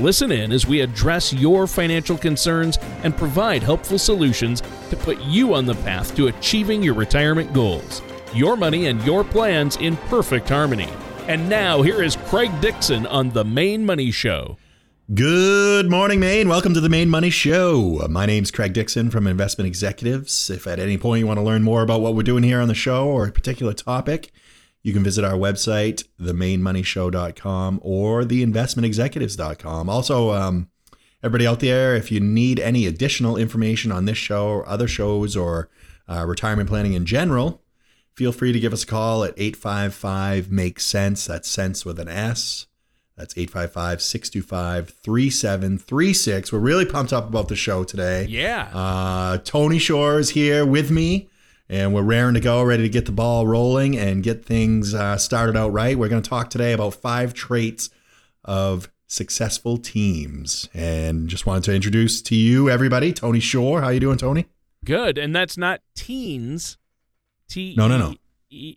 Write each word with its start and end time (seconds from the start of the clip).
Listen 0.00 0.32
in 0.32 0.50
as 0.50 0.66
we 0.66 0.80
address 0.80 1.30
your 1.30 1.66
financial 1.66 2.16
concerns 2.16 2.78
and 3.04 3.14
provide 3.14 3.62
helpful 3.62 3.98
solutions 3.98 4.62
to 4.88 4.96
put 4.96 5.20
you 5.20 5.52
on 5.52 5.66
the 5.66 5.74
path 5.74 6.16
to 6.16 6.28
achieving 6.28 6.82
your 6.82 6.94
retirement 6.94 7.52
goals. 7.52 8.00
Your 8.32 8.56
money 8.56 8.86
and 8.86 9.04
your 9.04 9.24
plans 9.24 9.76
in 9.76 9.98
perfect 10.08 10.48
harmony. 10.48 10.88
And 11.28 11.50
now, 11.50 11.82
here 11.82 12.02
is 12.02 12.16
Craig 12.16 12.50
Dixon 12.62 13.06
on 13.08 13.28
The 13.28 13.44
Main 13.44 13.84
Money 13.84 14.10
Show. 14.10 14.56
Good 15.12 15.90
morning, 15.90 16.18
Maine. 16.18 16.48
Welcome 16.48 16.72
to 16.72 16.80
the 16.80 16.88
Main 16.88 17.10
Money 17.10 17.28
Show. 17.28 18.06
My 18.08 18.24
name's 18.24 18.50
Craig 18.50 18.72
Dixon 18.72 19.10
from 19.10 19.26
Investment 19.26 19.66
Executives. 19.66 20.48
If 20.48 20.66
at 20.66 20.78
any 20.78 20.96
point 20.96 21.20
you 21.20 21.26
want 21.26 21.40
to 21.40 21.44
learn 21.44 21.62
more 21.62 21.82
about 21.82 22.00
what 22.00 22.14
we're 22.14 22.22
doing 22.22 22.42
here 22.42 22.62
on 22.62 22.68
the 22.68 22.74
show 22.74 23.06
or 23.06 23.26
a 23.26 23.32
particular 23.32 23.74
topic, 23.74 24.32
you 24.82 24.92
can 24.92 25.04
visit 25.04 25.24
our 25.24 25.34
website, 25.34 26.04
themainmoneyshow.com 26.20 27.80
or 27.82 28.22
theinvestmentexecutives.com. 28.22 29.88
Also, 29.88 30.30
um, 30.30 30.68
everybody 31.22 31.46
out 31.46 31.60
there, 31.60 31.94
if 31.94 32.10
you 32.10 32.20
need 32.20 32.58
any 32.60 32.86
additional 32.86 33.36
information 33.36 33.92
on 33.92 34.06
this 34.06 34.18
show 34.18 34.48
or 34.48 34.68
other 34.68 34.88
shows 34.88 35.36
or 35.36 35.68
uh, 36.08 36.24
retirement 36.26 36.68
planning 36.68 36.94
in 36.94 37.04
general, 37.04 37.62
feel 38.14 38.32
free 38.32 38.52
to 38.52 38.60
give 38.60 38.72
us 38.72 38.84
a 38.84 38.86
call 38.86 39.24
at 39.24 39.34
855 39.36 40.50
Make 40.50 40.80
Sense. 40.80 41.26
That's 41.26 41.48
sense 41.48 41.84
with 41.84 41.98
an 41.98 42.08
S. 42.08 42.66
That's 43.16 43.36
855 43.36 44.00
625 44.00 44.88
3736. 44.88 46.52
We're 46.52 46.58
really 46.58 46.86
pumped 46.86 47.12
up 47.12 47.28
about 47.28 47.48
the 47.48 47.56
show 47.56 47.84
today. 47.84 48.24
Yeah. 48.24 48.70
Uh, 48.72 49.36
Tony 49.38 49.78
Shore 49.78 50.18
is 50.18 50.30
here 50.30 50.64
with 50.64 50.90
me, 50.90 51.28
and 51.70 51.94
we're 51.94 52.02
raring 52.02 52.34
to 52.34 52.40
go, 52.40 52.64
ready 52.64 52.82
to 52.82 52.88
get 52.88 53.06
the 53.06 53.12
ball 53.12 53.46
rolling 53.46 53.96
and 53.96 54.24
get 54.24 54.44
things 54.44 54.92
uh, 54.92 55.16
started 55.16 55.56
out 55.56 55.72
right. 55.72 55.96
We're 55.96 56.08
going 56.08 56.20
to 56.20 56.28
talk 56.28 56.50
today 56.50 56.72
about 56.72 56.94
five 56.94 57.32
traits 57.32 57.90
of 58.44 58.90
successful 59.06 59.78
teams. 59.78 60.68
And 60.74 61.28
just 61.28 61.46
wanted 61.46 61.62
to 61.64 61.74
introduce 61.74 62.22
to 62.22 62.34
you, 62.34 62.68
everybody, 62.68 63.12
Tony 63.12 63.38
Shore. 63.38 63.82
How 63.82 63.90
you 63.90 64.00
doing, 64.00 64.18
Tony? 64.18 64.46
Good. 64.84 65.16
And 65.16 65.34
that's 65.34 65.56
not 65.56 65.80
teens. 65.94 66.76
T 67.48 67.74
No, 67.78 67.86
no, 67.86 67.98
no. 67.98 68.14
E 68.50 68.76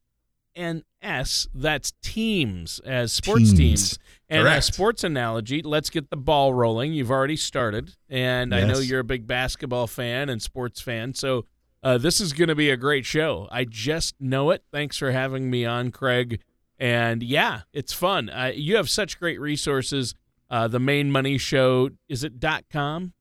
N 0.56 0.84
S. 1.02 1.48
That's 1.52 1.94
teams 2.04 2.80
as 2.86 3.12
sports 3.12 3.54
teams. 3.54 3.58
Teams. 3.58 4.00
And 4.30 4.48
a 4.48 4.62
sports 4.62 5.04
analogy, 5.04 5.64
let's 5.64 5.90
get 5.90 6.12
the 6.12 6.16
ball 6.16 6.54
rolling. 6.54 6.94
You've 6.94 7.12
already 7.12 7.38
started. 7.38 7.96
And 8.08 8.54
I 8.54 8.66
know 8.66 8.78
you're 8.78 9.00
a 9.00 9.04
big 9.04 9.26
basketball 9.26 9.88
fan 9.88 10.30
and 10.30 10.42
sports 10.42 10.80
fan. 10.80 11.16
So 11.16 11.46
uh, 11.84 11.98
this 11.98 12.22
is 12.22 12.34
going 12.34 12.48
to 12.48 12.56
be 12.56 12.70
a 12.70 12.78
great 12.78 13.06
show. 13.06 13.48
I 13.52 13.66
just 13.66 14.16
know 14.20 14.50
it. 14.52 14.64
Thanks 14.72 14.98
for 14.98 15.12
having 15.12 15.50
me 15.52 15.66
on, 15.66 15.92
Craig. 15.92 16.40
And 16.80 17.22
yeah, 17.22 17.62
it's 17.74 17.94
fun. 17.94 18.30
Uh, 18.30 18.52
you 18.56 18.76
have 18.78 18.90
such 18.90 19.20
great 19.20 19.40
resources. 19.40 20.16
Uh, 20.50 20.68
the 20.68 20.80
main 20.80 21.12
money 21.12 21.38
show, 21.38 21.90
is 22.08 22.24
it 22.24 22.40
dot 22.40 22.64
.com? 22.72 23.14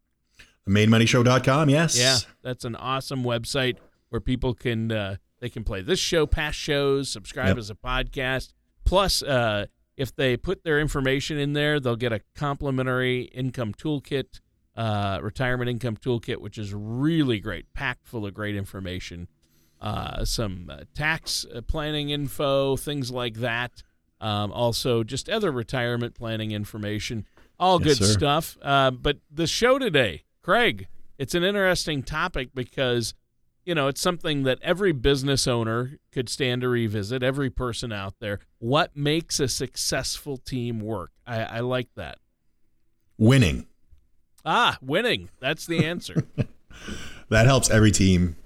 TheMainMoneyShow.com, 0.68 1.70
yes. 1.70 1.98
Yeah, 1.98 2.18
that's 2.42 2.64
an 2.64 2.76
awesome 2.76 3.24
website 3.24 3.76
where 4.10 4.20
people 4.20 4.54
can 4.54 4.92
uh, 4.92 5.16
they 5.40 5.48
can 5.48 5.64
play 5.64 5.80
this 5.82 5.98
show, 5.98 6.26
past 6.26 6.56
shows, 6.58 7.10
subscribe 7.10 7.48
Yep. 7.48 7.58
as 7.58 7.70
a 7.70 7.74
podcast. 7.74 8.52
Plus, 8.84 9.22
uh, 9.22 9.66
if 9.96 10.14
they 10.14 10.36
put 10.36 10.62
their 10.64 10.78
information 10.80 11.38
in 11.38 11.52
there, 11.52 11.80
they'll 11.80 11.96
get 11.96 12.12
a 12.12 12.20
complimentary 12.36 13.22
income 13.22 13.72
toolkit, 13.74 14.40
uh, 14.76 15.18
retirement 15.22 15.68
income 15.70 15.96
toolkit, 15.96 16.38
which 16.38 16.58
is 16.58 16.72
really 16.74 17.38
great, 17.40 17.72
packed 17.74 18.06
full 18.06 18.26
of 18.26 18.34
great 18.34 18.56
information. 18.56 19.28
Uh, 19.80 20.24
some 20.24 20.70
uh, 20.70 20.80
tax 20.94 21.44
uh, 21.54 21.60
planning 21.60 22.10
info, 22.10 22.76
things 22.76 23.10
like 23.10 23.34
that. 23.34 23.82
Um, 24.20 24.52
also, 24.52 25.02
just 25.02 25.28
other 25.28 25.50
retirement 25.50 26.14
planning 26.14 26.52
information. 26.52 27.26
All 27.58 27.80
Yes, 27.82 27.98
good 27.98 28.06
sir. 28.06 28.12
stuff. 28.12 28.56
Uh, 28.62 28.92
but 28.92 29.18
the 29.30 29.46
show 29.48 29.78
today, 29.78 30.22
Craig, 30.42 30.86
it's 31.18 31.34
an 31.34 31.42
interesting 31.42 32.02
topic 32.04 32.50
because 32.54 33.14
you 33.64 33.74
know 33.74 33.88
it's 33.88 34.00
something 34.00 34.44
that 34.44 34.58
every 34.62 34.92
business 34.92 35.46
owner 35.48 35.98
could 36.12 36.28
stand 36.28 36.62
to 36.62 36.68
revisit. 36.68 37.22
Every 37.24 37.50
person 37.50 37.92
out 37.92 38.14
there, 38.20 38.38
what 38.58 38.96
makes 38.96 39.40
a 39.40 39.48
successful 39.48 40.36
team 40.36 40.78
work? 40.80 41.10
I, 41.26 41.42
I 41.42 41.60
like 41.60 41.88
that. 41.96 42.18
Winning. 43.18 43.66
Ah, 44.44 44.78
winning. 44.82 45.28
That's 45.40 45.66
the 45.66 45.84
answer. 45.84 46.24
That 47.28 47.46
helps 47.46 47.70
every 47.70 47.92
team 47.92 48.36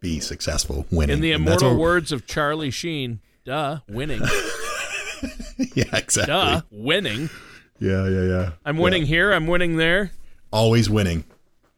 be 0.00 0.20
successful, 0.20 0.84
winning. 0.90 1.14
In 1.16 1.20
the 1.22 1.32
And 1.32 1.46
immortal 1.46 1.76
words 1.78 2.12
of 2.12 2.26
Charlie 2.26 2.70
Sheen, 2.70 3.20
duh, 3.46 3.78
winning. 3.88 4.20
yeah, 5.74 5.84
exactly. 5.96 6.26
Duh, 6.26 6.60
winning. 6.70 7.30
Yeah, 7.78 8.06
yeah, 8.08 8.22
yeah. 8.24 8.50
I'm 8.66 8.76
Yeah. 8.76 8.82
winning 8.82 9.06
here. 9.06 9.32
I'm 9.32 9.46
winning 9.46 9.76
there. 9.76 10.10
Always 10.52 10.90
winning. 10.90 11.24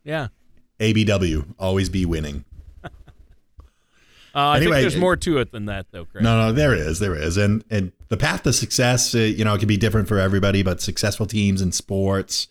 Yeah. 0.02 0.28
ABW, 0.80 1.54
always 1.58 1.88
be 1.88 2.04
winning. 2.04 2.44
Uh, 4.34 4.38
I 4.38 4.56
Anyway, 4.56 4.72
think 4.72 4.82
there's 4.82 4.94
it- 4.96 5.00
more 5.00 5.16
to 5.16 5.38
it 5.38 5.52
than 5.52 5.66
that, 5.66 5.86
though, 5.92 6.04
Craig. 6.06 6.24
No, 6.24 6.36
no, 6.46 6.52
there 6.52 6.74
is, 6.74 6.98
there 6.98 7.14
is, 7.14 7.36
and 7.36 7.62
and 7.70 7.92
the 8.08 8.16
path 8.16 8.42
to 8.42 8.52
success, 8.52 9.14
uh, 9.14 9.18
you 9.18 9.44
know, 9.44 9.54
it 9.54 9.58
can 9.58 9.68
be 9.68 9.76
different 9.76 10.08
for 10.08 10.18
everybody. 10.18 10.64
But 10.64 10.80
successful 10.82 11.26
teams 11.26 11.62
in 11.62 11.70
sports 11.70 12.48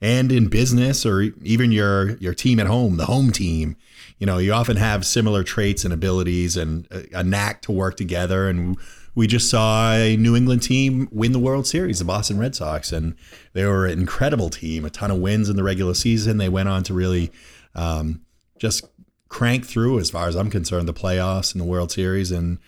and 0.00 0.30
in 0.30 0.48
business, 0.48 1.06
or 1.06 1.22
even 1.42 1.72
your 1.72 2.16
your 2.18 2.34
team 2.34 2.60
at 2.60 2.66
home, 2.66 2.96
the 2.96 3.06
home 3.06 3.30
team, 3.30 3.76
you 4.18 4.26
know, 4.26 4.38
you 4.38 4.52
often 4.52 4.76
have 4.76 5.04
similar 5.04 5.42
traits 5.42 5.84
and 5.84 5.92
abilities 5.92 6.56
and 6.56 6.86
a, 6.90 7.20
a 7.20 7.24
knack 7.24 7.62
to 7.62 7.72
work 7.72 7.96
together. 7.96 8.48
And 8.48 8.76
we 9.14 9.26
just 9.26 9.50
saw 9.50 9.92
a 9.92 10.16
New 10.16 10.36
England 10.36 10.62
team 10.62 11.08
win 11.10 11.32
the 11.32 11.38
World 11.38 11.66
Series, 11.66 11.98
the 11.98 12.04
Boston 12.04 12.38
Red 12.38 12.54
Sox, 12.54 12.92
and 12.92 13.14
they 13.54 13.64
were 13.64 13.86
an 13.86 13.98
incredible 13.98 14.50
team. 14.50 14.84
A 14.84 14.90
ton 14.90 15.10
of 15.10 15.18
wins 15.18 15.48
in 15.48 15.56
the 15.56 15.62
regular 15.62 15.94
season. 15.94 16.36
They 16.36 16.50
went 16.50 16.68
on 16.68 16.82
to 16.84 16.94
really 16.94 17.32
um, 17.74 18.20
just 18.58 18.84
crank 19.28 19.66
through, 19.66 19.98
as 19.98 20.10
far 20.10 20.28
as 20.28 20.36
I'm 20.36 20.50
concerned, 20.50 20.86
the 20.86 20.94
playoffs 20.94 21.52
and 21.52 21.60
the 21.60 21.66
World 21.66 21.90
Series, 21.90 22.30
and 22.30 22.58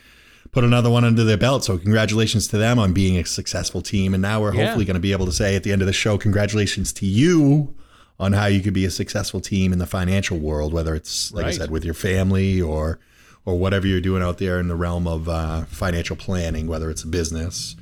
put 0.53 0.65
another 0.65 0.91
one 0.91 1.05
under 1.05 1.25
their 1.25 1.37
belt. 1.37 1.65
So 1.65 1.79
congratulations 1.79 2.49
to 2.49 2.59
them 2.59 2.79
on 2.79 2.93
being 2.93 3.17
a 3.19 3.25
successful 3.25 3.83
team. 3.83 4.15
And 4.15 4.23
now 4.23 4.41
we're 4.41 4.55
Yeah. 4.55 4.65
hopefully 4.67 4.85
going 4.85 4.95
to 4.95 5.01
be 5.01 5.13
able 5.13 5.27
to 5.27 5.33
say 5.33 5.55
at 5.57 5.63
the 5.63 5.73
end 5.73 5.83
of 5.83 5.87
the 5.87 5.93
show, 5.93 6.17
congratulations 6.19 6.93
to 6.95 7.07
you 7.07 7.75
on 8.21 8.33
how 8.33 8.47
you 8.47 8.61
could 8.61 8.75
be 8.75 8.85
a 8.85 8.91
successful 8.91 9.41
team 9.41 9.73
in 9.73 9.79
the 9.79 9.87
financial 9.87 10.39
world, 10.39 10.73
whether 10.73 10.95
it's 10.95 11.31
like 11.33 11.45
Right. 11.45 11.55
I 11.55 11.57
said 11.57 11.71
with 11.71 11.85
your 11.85 11.95
family 11.95 12.61
or 12.61 12.99
or 13.45 13.59
whatever 13.59 13.87
you're 13.87 14.01
doing 14.01 14.23
out 14.23 14.37
there 14.37 14.61
in 14.61 14.69
the 14.69 14.75
realm 14.77 15.07
of 15.07 15.27
uh, 15.27 15.65
financial 15.71 16.15
planning, 16.17 16.67
whether 16.67 16.91
it's 16.91 17.03
a 17.03 17.07
business 17.07 17.77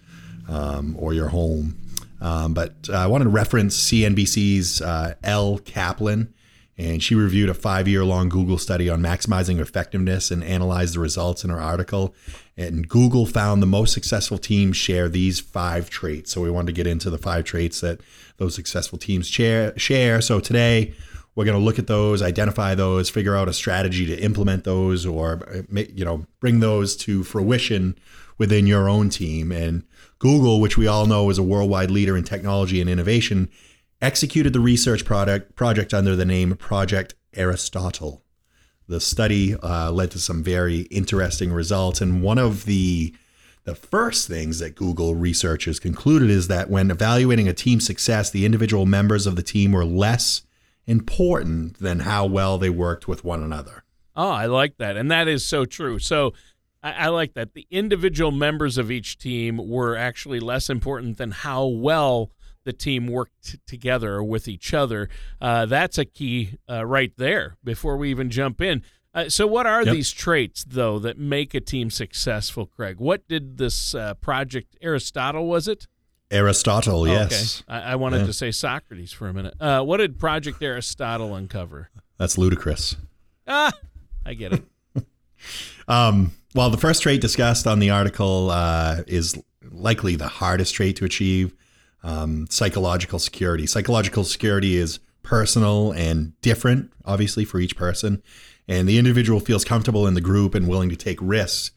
um, 0.48 0.94
or 0.96 1.12
your 1.12 1.28
home. 1.28 1.76
Um, 2.20 2.54
but 2.54 2.74
uh, 2.88 2.92
I 2.92 3.06
wanted 3.08 3.24
to 3.24 3.30
reference 3.30 3.76
CNBC's 3.76 4.80
uh, 4.80 5.14
L. 5.24 5.58
Kaplan, 5.58 6.32
and 6.78 7.02
she 7.02 7.14
reviewed 7.14 7.48
a 7.48 7.54
five 7.54 7.88
year 7.88 8.04
long 8.04 8.28
Google 8.28 8.58
study 8.58 8.90
on 8.90 9.00
maximizing 9.00 9.60
effectiveness 9.60 10.30
and 10.30 10.44
analyzed 10.44 10.94
the 10.94 11.00
results 11.00 11.44
in 11.44 11.50
her 11.50 11.60
article. 11.60 12.14
And 12.56 12.88
Google 12.88 13.26
found 13.26 13.62
the 13.62 13.66
most 13.66 13.92
successful 13.92 14.38
teams 14.38 14.76
share 14.76 15.08
these 15.08 15.40
five 15.40 15.88
traits. 15.90 16.32
So 16.32 16.40
we 16.42 16.50
wanted 16.50 16.66
to 16.66 16.72
get 16.72 16.86
into 16.86 17.10
the 17.10 17.18
five 17.18 17.44
traits 17.44 17.80
that 17.80 18.00
those 18.36 18.54
successful 18.54 18.98
teams 18.98 19.26
share. 19.26 19.78
share. 19.78 20.20
So 20.20 20.40
today, 20.40 20.94
we're 21.34 21.44
going 21.44 21.58
to 21.58 21.64
look 21.64 21.78
at 21.78 21.86
those, 21.86 22.22
identify 22.22 22.74
those, 22.74 23.10
figure 23.10 23.36
out 23.36 23.46
a 23.46 23.52
strategy 23.52 24.06
to 24.06 24.18
implement 24.18 24.64
those, 24.64 25.04
or 25.04 25.66
you 25.70 26.04
know, 26.04 26.26
bring 26.40 26.60
those 26.60 26.96
to 26.96 27.24
fruition 27.24 27.94
within 28.38 28.66
your 28.66 28.88
own 28.88 29.10
team. 29.10 29.52
And 29.52 29.84
Google, 30.18 30.60
which 30.60 30.78
we 30.78 30.86
all 30.86 31.04
know 31.04 31.28
is 31.28 31.36
a 31.36 31.42
worldwide 31.42 31.90
leader 31.90 32.16
in 32.16 32.24
technology 32.24 32.80
and 32.80 32.88
innovation, 32.88 33.50
executed 34.00 34.52
the 34.52 34.60
research 34.60 35.04
product 35.04 35.54
project 35.56 35.94
under 35.94 36.16
the 36.16 36.24
name 36.24 36.56
Project 36.56 37.14
Aristotle. 37.34 38.22
The 38.88 39.00
study 39.00 39.56
uh, 39.56 39.90
led 39.90 40.10
to 40.12 40.18
some 40.18 40.42
very 40.42 40.80
interesting 40.82 41.52
results, 41.52 42.00
and 42.00 42.22
one 42.22 42.38
of 42.38 42.64
the 42.64 43.14
the 43.64 43.74
first 43.74 44.28
things 44.28 44.60
that 44.60 44.76
Google 44.76 45.16
researchers 45.16 45.80
concluded 45.80 46.30
is 46.30 46.46
that 46.46 46.70
when 46.70 46.88
evaluating 46.88 47.48
a 47.48 47.52
team's 47.52 47.84
success, 47.84 48.30
the 48.30 48.46
individual 48.46 48.86
members 48.86 49.26
of 49.26 49.34
the 49.34 49.42
team 49.42 49.72
were 49.72 49.84
less 49.84 50.42
important 50.86 51.78
than 51.80 52.00
how 52.00 52.26
well 52.26 52.58
they 52.58 52.70
worked 52.70 53.08
with 53.08 53.24
one 53.24 53.42
another. 53.42 53.82
Oh, 54.14 54.30
I 54.30 54.46
like 54.46 54.76
that. 54.78 54.96
And 54.96 55.10
that 55.10 55.26
is 55.26 55.44
so 55.44 55.64
true. 55.64 55.98
So 55.98 56.32
I, 56.80 56.92
I 56.92 57.08
like 57.08 57.34
that. 57.34 57.54
The 57.54 57.66
individual 57.68 58.30
members 58.30 58.78
of 58.78 58.88
each 58.88 59.18
team 59.18 59.56
were 59.68 59.96
actually 59.96 60.38
less 60.38 60.70
important 60.70 61.18
than 61.18 61.32
how 61.32 61.66
well 61.66 62.30
the 62.66 62.74
team 62.74 63.06
work 63.06 63.30
t- 63.42 63.58
together 63.66 64.16
or 64.16 64.22
with 64.24 64.46
each 64.46 64.74
other. 64.74 65.08
Uh, 65.40 65.64
that's 65.64 65.96
a 65.96 66.04
key 66.04 66.58
uh, 66.68 66.84
right 66.84 67.12
there 67.16 67.56
before 67.64 67.96
we 67.96 68.10
even 68.10 68.28
jump 68.28 68.60
in. 68.60 68.82
Uh, 69.14 69.30
so, 69.30 69.46
what 69.46 69.64
are 69.66 69.82
Yep. 69.82 69.94
these 69.94 70.10
traits, 70.10 70.62
though, 70.68 70.98
that 70.98 71.16
make 71.18 71.54
a 71.54 71.60
team 71.60 71.88
successful, 71.88 72.66
Craig? 72.66 72.96
What 72.98 73.26
did 73.28 73.56
this 73.56 73.94
uh, 73.94 74.12
project 74.14 74.76
Aristotle 74.82 75.46
was 75.46 75.66
it? 75.66 75.86
Aristotle, 76.30 77.02
Oh, 77.02 77.04
yes. 77.06 77.62
Okay. 77.66 77.78
I, 77.78 77.92
I 77.92 77.94
wanted 77.94 78.18
Yeah. 78.20 78.26
to 78.26 78.32
say 78.34 78.50
Socrates 78.50 79.12
for 79.12 79.28
a 79.28 79.32
minute. 79.32 79.54
Uh, 79.58 79.80
what 79.82 79.98
did 79.98 80.18
Project 80.18 80.62
Aristotle 80.62 81.34
uncover? 81.34 81.88
That's 82.18 82.36
ludicrous. 82.36 82.96
Ah, 83.46 83.72
I 84.26 84.34
get 84.34 84.52
it. 84.52 84.64
Um, 85.88 86.32
well, 86.54 86.70
the 86.70 86.78
first 86.78 87.02
trait 87.02 87.20
discussed 87.20 87.66
on 87.66 87.78
the 87.78 87.90
article 87.90 88.50
uh, 88.50 89.02
is 89.06 89.40
likely 89.70 90.16
the 90.16 90.26
hardest 90.26 90.74
trait 90.74 90.96
to 90.96 91.04
achieve 91.04 91.54
um, 92.02 92.46
psychological 92.50 93.18
security. 93.18 93.66
Psychological 93.66 94.24
security 94.24 94.76
is 94.76 95.00
personal 95.22 95.92
and 95.92 96.40
different, 96.40 96.92
obviously, 97.04 97.44
for 97.44 97.58
each 97.58 97.76
person. 97.76 98.22
And 98.68 98.88
the 98.88 98.98
individual 98.98 99.40
feels 99.40 99.64
comfortable 99.64 100.06
in 100.06 100.14
the 100.14 100.20
group 100.20 100.54
and 100.54 100.68
willing 100.68 100.88
to 100.88 100.96
take 100.96 101.18
risks. 101.20 101.72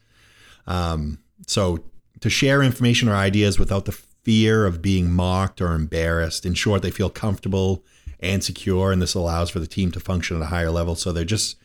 Um, 0.66 1.18
so, 1.46 1.84
to 2.20 2.30
share 2.30 2.62
information 2.62 3.08
or 3.08 3.14
ideas 3.14 3.58
without 3.58 3.86
the 3.86 3.92
fear 3.92 4.66
of 4.66 4.82
being 4.82 5.10
mocked 5.10 5.60
or 5.60 5.72
embarrassed. 5.72 6.44
In 6.44 6.54
short, 6.54 6.82
they 6.82 6.90
feel 6.90 7.08
comfortable 7.08 7.84
and 8.20 8.44
secure, 8.44 8.92
and 8.92 9.00
this 9.00 9.14
allows 9.14 9.48
for 9.50 9.58
the 9.58 9.66
team 9.66 9.90
to 9.92 10.00
function 10.00 10.36
at 10.36 10.42
a 10.42 10.46
higher 10.46 10.70
level. 10.70 10.94
So, 10.94 11.12
they're 11.12 11.24
just 11.24 11.56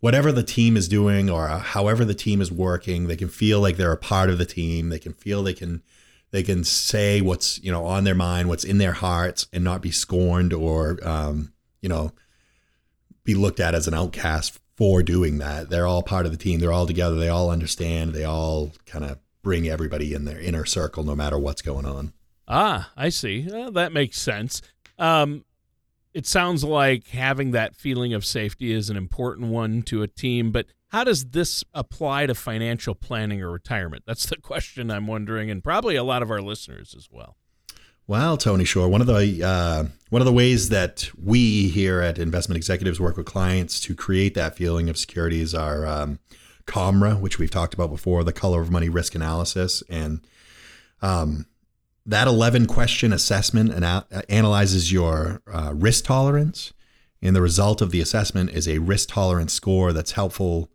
whatever 0.00 0.30
the 0.30 0.42
team 0.42 0.76
is 0.76 0.88
doing 0.88 1.30
or 1.30 1.48
however 1.48 2.04
the 2.04 2.14
team 2.14 2.40
is 2.40 2.52
working 2.52 3.06
they 3.06 3.16
can 3.16 3.28
feel 3.28 3.60
like 3.60 3.76
they're 3.76 3.92
a 3.92 3.96
part 3.96 4.28
of 4.28 4.38
the 4.38 4.44
team 4.44 4.90
they 4.90 4.98
can 4.98 5.14
feel 5.14 5.42
they 5.42 5.54
can 5.54 5.82
they 6.36 6.42
can 6.42 6.64
say 6.64 7.22
what's 7.22 7.58
you 7.62 7.72
know 7.72 7.86
on 7.86 8.04
their 8.04 8.14
mind 8.14 8.46
what's 8.46 8.62
in 8.62 8.76
their 8.76 8.92
hearts 8.92 9.48
and 9.54 9.64
not 9.64 9.80
be 9.80 9.90
scorned 9.90 10.52
or 10.52 10.98
um, 11.02 11.50
you 11.80 11.88
know 11.88 12.12
be 13.24 13.34
looked 13.34 13.58
at 13.58 13.74
as 13.74 13.88
an 13.88 13.94
outcast 13.94 14.60
for 14.76 15.02
doing 15.02 15.38
that. 15.38 15.70
They're 15.70 15.86
all 15.86 16.02
part 16.02 16.26
of 16.26 16.32
the 16.32 16.38
team. 16.38 16.60
They're 16.60 16.74
all 16.74 16.86
together. 16.86 17.16
They 17.16 17.30
all 17.30 17.50
understand. 17.50 18.12
They 18.12 18.24
all 18.24 18.72
kind 18.84 19.02
of 19.02 19.18
bring 19.40 19.66
everybody 19.66 20.12
in 20.12 20.26
their 20.26 20.38
inner 20.38 20.66
circle 20.66 21.04
no 21.04 21.16
matter 21.16 21.38
what's 21.38 21.62
going 21.62 21.86
on. 21.86 22.12
Ah, 22.46 22.92
I 22.98 23.08
see. 23.08 23.48
Well, 23.50 23.72
that 23.72 23.94
makes 23.94 24.20
sense. 24.20 24.60
Um, 24.98 25.46
it 26.12 26.26
sounds 26.26 26.62
like 26.62 27.08
having 27.08 27.52
that 27.52 27.74
feeling 27.74 28.12
of 28.12 28.26
safety 28.26 28.72
is 28.72 28.90
an 28.90 28.98
important 28.98 29.48
one 29.48 29.80
to 29.84 30.02
a 30.02 30.06
team, 30.06 30.52
but 30.52 30.66
how 30.88 31.04
does 31.04 31.26
this 31.26 31.64
apply 31.74 32.26
to 32.26 32.34
financial 32.34 32.94
planning 32.94 33.42
or 33.42 33.50
retirement? 33.50 34.04
That's 34.06 34.26
the 34.26 34.36
question 34.42 34.90
I'm 34.90 35.06
wondering, 35.06 35.50
and 35.50 35.62
probably 35.62 35.96
a 35.96 36.04
lot 36.04 36.22
of 36.22 36.30
our 36.30 36.40
listeners 36.40 36.94
as 36.96 37.08
well. 37.10 37.36
Well, 38.08 38.36
Tony 38.36 38.64
Shore, 38.64 38.88
one 38.88 39.00
of 39.00 39.08
the 39.08 39.42
uh, 39.42 39.84
one 40.10 40.22
of 40.22 40.26
the 40.26 40.32
ways 40.32 40.68
that 40.68 41.10
we 41.20 41.68
here 41.68 42.00
at 42.00 42.18
Investment 42.18 42.56
Executives 42.56 43.00
work 43.00 43.16
with 43.16 43.26
clients 43.26 43.80
to 43.80 43.96
create 43.96 44.34
that 44.34 44.56
feeling 44.56 44.88
of 44.88 44.96
security 44.96 45.40
is 45.40 45.56
our 45.56 45.84
um, 45.84 46.20
COMRA, 46.66 47.18
which 47.18 47.40
we've 47.40 47.50
talked 47.50 47.74
about 47.74 47.90
before, 47.90 48.22
the 48.22 48.32
Color 48.32 48.60
of 48.60 48.70
Money 48.70 48.88
Risk 48.88 49.16
Analysis, 49.16 49.82
and 49.88 50.20
um, 51.02 51.46
that 52.04 52.28
11 52.28 52.66
question 52.66 53.12
assessment 53.12 53.72
ana- 53.72 54.06
analyzes 54.28 54.92
your 54.92 55.42
uh, 55.52 55.72
risk 55.74 56.04
tolerance, 56.04 56.72
and 57.20 57.34
the 57.34 57.42
result 57.42 57.82
of 57.82 57.90
the 57.90 58.00
assessment 58.00 58.50
is 58.50 58.68
a 58.68 58.78
risk 58.78 59.08
tolerance 59.08 59.52
score 59.52 59.92
that's 59.92 60.12
helpful, 60.12 60.70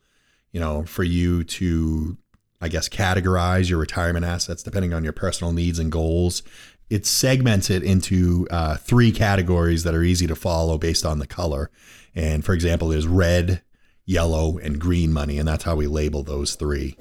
you 0.51 0.59
know, 0.59 0.83
for 0.83 1.03
you 1.03 1.43
to, 1.43 2.17
I 2.59 2.67
guess, 2.67 2.89
categorize 2.89 3.69
your 3.69 3.79
retirement 3.79 4.25
assets 4.25 4.63
depending 4.63 4.93
on 4.93 5.03
your 5.03 5.13
personal 5.13 5.53
needs 5.53 5.79
and 5.79 5.91
goals 5.91 6.43
it 6.91 7.05
segments 7.05 7.69
it 7.69 7.83
into 7.83 8.45
uh, 8.51 8.75
three 8.75 9.13
categories 9.13 9.83
that 9.83 9.95
are 9.95 10.03
easy 10.03 10.27
to 10.27 10.35
follow 10.35 10.77
based 10.77 11.05
on 11.05 11.19
the 11.19 11.25
color. 11.25 11.71
And 12.13 12.43
for 12.43 12.53
example, 12.53 12.89
there's 12.89 13.07
red, 13.07 13.61
yellow, 14.05 14.57
and 14.57 14.77
green 14.77 15.13
money, 15.13 15.39
and 15.39 15.47
that's 15.47 15.63
how 15.63 15.77
we 15.77 15.87
label 15.87 16.21
those 16.21 16.55
three. 16.55 16.97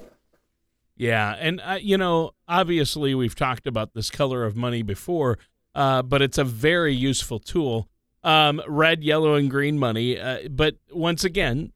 Yeah, 0.95 1.35
and 1.37 1.59
uh, 1.59 1.77
you 1.81 1.97
know, 1.97 2.31
obviously 2.47 3.13
we've 3.13 3.35
talked 3.35 3.67
about 3.67 3.93
this 3.93 4.09
color 4.09 4.45
of 4.45 4.55
money 4.55 4.81
before, 4.81 5.37
uh, 5.75 6.03
but 6.03 6.21
it's 6.21 6.37
a 6.37 6.45
very 6.45 6.93
useful 6.93 7.39
tool. 7.39 7.89
Um, 8.23 8.61
red, 8.67 9.03
yellow, 9.03 9.33
and 9.33 9.51
green 9.51 9.77
money. 9.77 10.17
Uh, 10.17 10.47
but 10.49 10.75
once 10.89 11.25
again, 11.25 11.73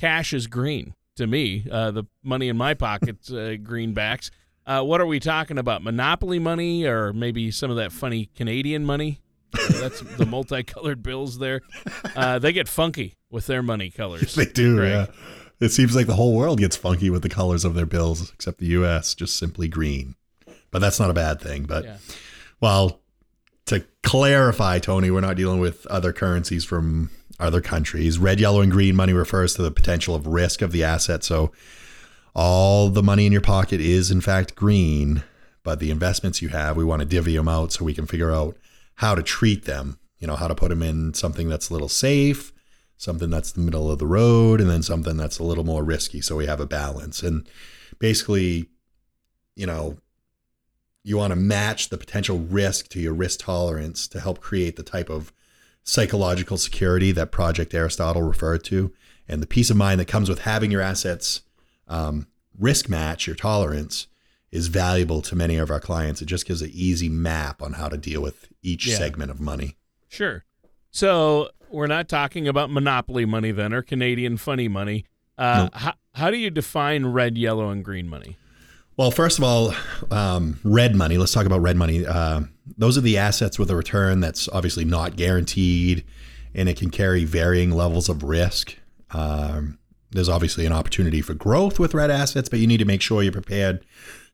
cash 0.00 0.32
is 0.32 0.46
green 0.46 0.94
to 1.16 1.26
me. 1.26 1.66
Uh, 1.70 1.90
the 1.90 2.04
money 2.22 2.48
in 2.48 2.56
my 2.56 2.74
pocket's 2.74 3.30
uh, 3.30 3.34
greenbacks. 3.62 4.30
Uh, 4.66 4.82
what 4.82 5.00
are 5.00 5.06
we 5.06 5.18
talking 5.20 5.58
about? 5.58 5.82
Monopoly 5.82 6.38
money, 6.38 6.84
or 6.84 7.12
maybe 7.12 7.50
some 7.50 7.70
of 7.70 7.76
that 7.76 7.92
funny 7.92 8.30
Canadian 8.36 8.84
money? 8.84 9.20
That's 9.70 10.00
the 10.16 10.26
multicolored 10.26 11.02
bills 11.02 11.38
there. 11.38 11.60
Uh, 12.14 12.38
they 12.38 12.52
get 12.52 12.68
funky 12.68 13.16
with 13.30 13.46
their 13.46 13.62
money 13.62 13.90
colors. 13.90 14.34
They 14.36 14.46
do, 14.46 14.76
Greg. 14.76 14.90
yeah. 14.92 15.06
It 15.60 15.70
seems 15.70 15.94
like 15.94 16.06
the 16.06 16.14
whole 16.14 16.34
world 16.34 16.58
gets 16.58 16.76
funky 16.76 17.10
with 17.10 17.22
the 17.22 17.28
colors 17.28 17.64
of 17.66 17.74
their 17.74 17.84
bills, 17.86 18.32
except 18.32 18.58
the 18.58 18.66
U.S. 18.66 19.14
just 19.14 19.36
simply 19.36 19.68
green. 19.68 20.14
But 20.70 20.78
that's 20.78 20.98
not 21.00 21.10
a 21.10 21.14
bad 21.14 21.40
thing. 21.40 21.64
But 21.64 21.84
Yeah. 21.84 21.96
well, 22.60 23.00
to 23.66 23.84
clarify, 24.02 24.78
Tony, 24.78 25.10
we're 25.10 25.20
not 25.20 25.36
dealing 25.36 25.60
with 25.60 25.84
other 25.86 26.12
currencies 26.12 26.64
from 26.64 27.10
other 27.40 27.60
countries. 27.60 28.18
Red, 28.18 28.40
yellow, 28.40 28.60
and 28.60 28.70
green 28.70 28.94
money 28.94 29.12
refers 29.12 29.54
to 29.54 29.62
the 29.62 29.70
potential 29.70 30.14
of 30.14 30.26
risk 30.26 30.62
of 30.62 30.72
the 30.72 30.84
asset. 30.84 31.24
So 31.24 31.52
all 32.34 32.88
the 32.88 33.02
money 33.02 33.26
in 33.26 33.32
your 33.32 33.40
pocket 33.40 33.80
is 33.80 34.10
in 34.10 34.20
fact 34.20 34.54
green, 34.54 35.22
but 35.62 35.78
the 35.78 35.90
investments 35.90 36.40
you 36.40 36.48
have, 36.50 36.76
we 36.76 36.84
want 36.84 37.00
to 37.00 37.06
divvy 37.06 37.36
them 37.36 37.48
out 37.48 37.72
so 37.72 37.84
we 37.84 37.94
can 37.94 38.06
figure 38.06 38.30
out 38.30 38.56
how 38.96 39.14
to 39.14 39.22
treat 39.22 39.64
them. 39.64 39.98
You 40.18 40.26
know, 40.26 40.36
how 40.36 40.48
to 40.48 40.54
put 40.54 40.68
them 40.68 40.82
in 40.82 41.14
something 41.14 41.48
that's 41.48 41.70
a 41.70 41.72
little 41.72 41.88
safe, 41.88 42.52
something 42.98 43.30
that's 43.30 43.52
the 43.52 43.60
middle 43.60 43.90
of 43.90 43.98
the 43.98 44.06
road, 44.06 44.60
and 44.60 44.68
then 44.68 44.82
something 44.82 45.16
that's 45.16 45.38
a 45.38 45.44
little 45.44 45.64
more 45.64 45.82
risky. 45.82 46.20
So 46.20 46.36
we 46.36 46.44
have 46.44 46.60
a 46.60 46.66
balance. 46.66 47.22
And 47.22 47.48
basically, 47.98 48.68
you 49.56 49.64
know, 49.64 49.96
you 51.02 51.16
want 51.16 51.30
to 51.30 51.36
match 51.36 51.88
the 51.88 51.96
potential 51.96 52.38
risk 52.38 52.88
to 52.88 53.00
your 53.00 53.14
risk 53.14 53.40
tolerance 53.40 54.06
to 54.08 54.20
help 54.20 54.40
create 54.40 54.76
the 54.76 54.82
type 54.82 55.08
of 55.08 55.32
psychological 55.84 56.56
security 56.56 57.12
that 57.12 57.30
Project 57.32 57.74
Aristotle 57.74 58.22
referred 58.22 58.64
to, 58.64 58.92
and 59.28 59.42
the 59.42 59.46
peace 59.46 59.70
of 59.70 59.76
mind 59.76 60.00
that 60.00 60.06
comes 60.08 60.28
with 60.28 60.40
having 60.40 60.70
your 60.70 60.80
assets 60.80 61.42
um, 61.88 62.26
risk 62.58 62.88
match 62.88 63.26
your 63.26 63.36
tolerance 63.36 64.06
is 64.50 64.66
valuable 64.68 65.22
to 65.22 65.36
many 65.36 65.56
of 65.56 65.70
our 65.70 65.80
clients. 65.80 66.20
It 66.20 66.26
just 66.26 66.46
gives 66.46 66.60
an 66.62 66.70
easy 66.72 67.08
map 67.08 67.62
on 67.62 67.74
how 67.74 67.88
to 67.88 67.96
deal 67.96 68.20
with 68.20 68.48
each 68.62 68.86
Yeah. 68.86 68.96
segment 68.96 69.30
of 69.30 69.40
money. 69.40 69.76
Sure. 70.08 70.44
So 70.90 71.50
we're 71.70 71.86
not 71.86 72.08
talking 72.08 72.48
about 72.48 72.70
monopoly 72.70 73.24
money 73.24 73.52
then, 73.52 73.72
or 73.72 73.82
Canadian 73.82 74.36
funny 74.36 74.66
money. 74.68 75.04
Uh, 75.38 75.62
Nope. 75.72 75.74
how, 75.74 75.94
how 76.14 76.30
do 76.30 76.36
you 76.36 76.50
define 76.50 77.06
red, 77.06 77.38
yellow, 77.38 77.70
and 77.70 77.84
green 77.84 78.08
money? 78.08 78.36
Well, 79.00 79.10
first 79.10 79.38
of 79.38 79.44
all, 79.44 79.72
um, 80.10 80.60
red 80.62 80.94
money. 80.94 81.16
Let's 81.16 81.32
talk 81.32 81.46
about 81.46 81.62
red 81.62 81.74
money. 81.74 82.04
Uh, 82.04 82.42
those 82.76 82.98
are 82.98 83.00
the 83.00 83.16
assets 83.16 83.58
with 83.58 83.70
a 83.70 83.74
return 83.74 84.20
that's 84.20 84.46
obviously 84.50 84.84
not 84.84 85.16
guaranteed, 85.16 86.04
and 86.54 86.68
it 86.68 86.76
can 86.76 86.90
carry 86.90 87.24
varying 87.24 87.70
levels 87.70 88.10
of 88.10 88.22
risk. 88.22 88.76
Um, 89.12 89.78
there's 90.10 90.28
obviously 90.28 90.66
an 90.66 90.74
opportunity 90.74 91.22
for 91.22 91.32
growth 91.32 91.78
with 91.78 91.94
red 91.94 92.10
assets, 92.10 92.50
but 92.50 92.58
you 92.58 92.66
need 92.66 92.76
to 92.76 92.84
make 92.84 93.00
sure 93.00 93.22
you're 93.22 93.32
prepared 93.32 93.86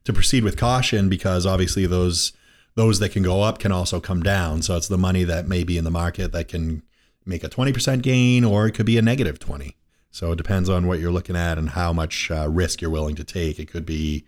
to 0.03 0.11
proceed 0.11 0.43
with 0.43 0.57
caution 0.57 1.07
because 1.07 1.45
obviously 1.45 1.85
those 1.85 2.33
those 2.75 2.99
that 2.99 3.13
can 3.13 3.23
go 3.23 3.43
up 3.43 3.59
can 3.59 3.71
also 3.71 4.01
come 4.01 4.21
down. 4.21 4.63
So 4.63 4.75
it's 4.75 4.89
the 4.89 4.97
money 4.97 5.23
that 5.23 5.47
may 5.47 5.63
be 5.63 5.77
in 5.77 5.85
the 5.85 5.91
market 5.91 6.33
that 6.33 6.49
can 6.49 6.83
make 7.25 7.45
a 7.45 7.49
20% 7.49 8.01
gain, 8.01 8.43
or 8.43 8.67
it 8.67 8.73
could 8.73 8.85
be 8.85 8.97
a 8.97 9.01
negative 9.01 9.39
20. 9.39 9.77
So 10.11 10.33
it 10.33 10.35
depends 10.35 10.67
on 10.67 10.87
what 10.87 10.99
you're 10.99 11.09
looking 11.09 11.37
at 11.37 11.57
and 11.57 11.69
how 11.69 11.93
much 11.93 12.29
uh, 12.29 12.49
risk 12.49 12.81
you're 12.81 12.91
willing 12.91 13.15
to 13.15 13.23
take. 13.23 13.59
It 13.59 13.71
could 13.71 13.85
be 13.85 14.25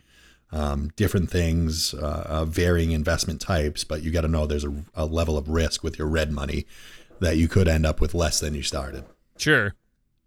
um, 0.52 0.90
different 0.96 1.30
things, 1.30 1.94
uh, 1.94 2.24
uh, 2.26 2.46
varying 2.46 2.92
investment 2.92 3.40
types, 3.40 3.84
but 3.84 4.02
you 4.02 4.12
got 4.12 4.22
to 4.22 4.28
know 4.28 4.46
there's 4.46 4.66
a, 4.66 4.84
a 4.96 5.06
level 5.06 5.38
of 5.38 5.50
risk 5.50 5.84
with 5.84 6.00
your 6.00 6.08
red 6.08 6.32
money 6.32 6.66
that 7.20 7.38
you 7.38 7.48
could 7.48 7.68
end 7.68 7.86
up 7.86 8.02
with 8.02 8.14
less 8.14 8.40
than 8.40 8.56
you 8.56 8.64
started. 8.64 9.06
Sure. 9.38 9.76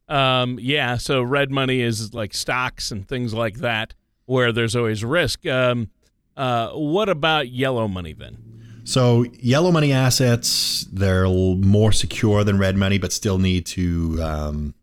Um, 0.09 0.59
yeah. 0.61 0.97
So 0.97 1.23
red 1.23 1.50
money 1.50 1.81
is 1.81 2.14
like 2.14 2.35
stocks 2.35 2.91
and 2.91 3.07
things 3.07 3.35
like 3.35 3.59
that, 3.59 3.95
where 4.26 4.52
there's 4.52 4.76
always 4.76 5.05
risk. 5.05 5.47
Um, 5.47 5.91
uh, 6.37 6.69
what 6.71 7.09
about 7.09 7.49
yellow 7.49 7.88
money 7.88 8.12
then? 8.12 8.38
So 8.85 9.25
yellow 9.38 9.71
money 9.71 9.93
assets, 9.93 10.87
they're 10.93 11.29
more 11.29 11.93
secure 11.93 12.43
than 12.45 12.59
red 12.59 12.76
money, 12.76 12.99
but 12.99 13.12
still 13.12 13.38
need 13.38 13.64
to, 13.67 14.21
um, 14.23 14.75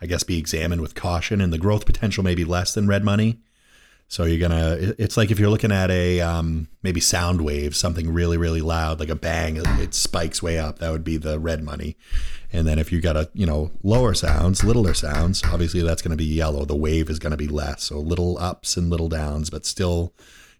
I 0.00 0.06
guess, 0.06 0.22
be 0.22 0.38
examined 0.38 0.80
with 0.80 0.94
caution. 0.94 1.40
And 1.40 1.52
the 1.52 1.58
growth 1.58 1.84
potential 1.84 2.24
may 2.24 2.34
be 2.34 2.44
less 2.44 2.74
than 2.74 2.86
red 2.86 3.04
money. 3.04 3.40
So 4.08 4.24
you're 4.24 4.40
gonna. 4.40 4.94
It's 4.98 5.16
like 5.16 5.30
if 5.30 5.38
you're 5.38 5.50
looking 5.50 5.70
at 5.70 5.90
a 5.90 6.20
um, 6.20 6.68
maybe 6.82 7.00
sound 7.00 7.42
wave, 7.42 7.76
something 7.76 8.10
really 8.10 8.38
really 8.38 8.62
loud, 8.62 9.00
like 9.00 9.10
a 9.10 9.14
bang, 9.14 9.56
it, 9.56 9.94
spikes 9.94 10.42
way 10.42 10.58
up. 10.58 10.78
That 10.78 10.90
would 10.90 11.04
be 11.04 11.18
the 11.18 11.38
red 11.38 11.62
money. 11.62 11.96
And 12.50 12.66
then 12.66 12.78
if 12.78 12.90
you 12.90 13.00
got 13.00 13.16
a 13.16 13.30
you 13.34 13.46
know 13.46 13.70
lower 13.82 14.14
sounds, 14.14 14.64
littler 14.64 14.94
sounds, 14.94 15.42
obviously 15.44 15.82
that's 15.82 16.02
going 16.02 16.12
to 16.12 16.16
be 16.16 16.24
yellow. 16.24 16.64
The 16.64 16.74
wave 16.74 17.10
is 17.10 17.18
going 17.18 17.32
to 17.32 17.36
be 17.36 17.48
less. 17.48 17.84
So 17.84 17.98
little 17.98 18.38
ups 18.38 18.76
and 18.76 18.88
little 18.88 19.10
downs, 19.10 19.50
but 19.50 19.66
still 19.66 20.14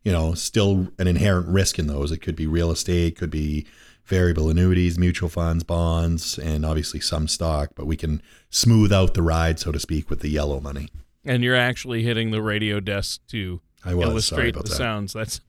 you 0.04 0.12
know, 0.12 0.34
still 0.34 0.88
an 0.98 1.06
inherent 1.06 1.48
risk 1.48 1.78
in 1.78 1.86
those. 1.86 2.12
It 2.12 2.22
could 2.22 2.36
be 2.36 2.46
real 2.46 2.70
estate, 2.70 3.16
could 3.16 3.30
be 3.30 3.66
variable 4.04 4.48
annuities, 4.48 4.98
mutual 4.98 5.28
funds, 5.28 5.64
bonds, 5.64 6.38
and 6.38 6.64
obviously 6.64 7.00
some 7.00 7.28
stock, 7.28 7.72
but 7.74 7.86
we 7.86 7.96
can 7.96 8.22
smooth 8.48 8.90
out 8.90 9.12
the 9.12 9.22
ride, 9.22 9.58
so 9.58 9.70
to 9.70 9.78
speak, 9.78 10.08
with 10.08 10.20
the 10.20 10.30
yellow 10.30 10.60
money. 10.60 10.88
And 11.28 11.44
you're 11.44 11.54
actually 11.54 12.02
hitting 12.02 12.30
the 12.30 12.42
radio 12.42 12.80
desk 12.80 13.20
to 13.28 13.61
I 13.85 13.94
was, 13.94 14.08
illustrate 14.08 14.54
the 14.54 14.62
that. 14.62 14.68
sounds. 14.68 15.12
That's 15.12 15.40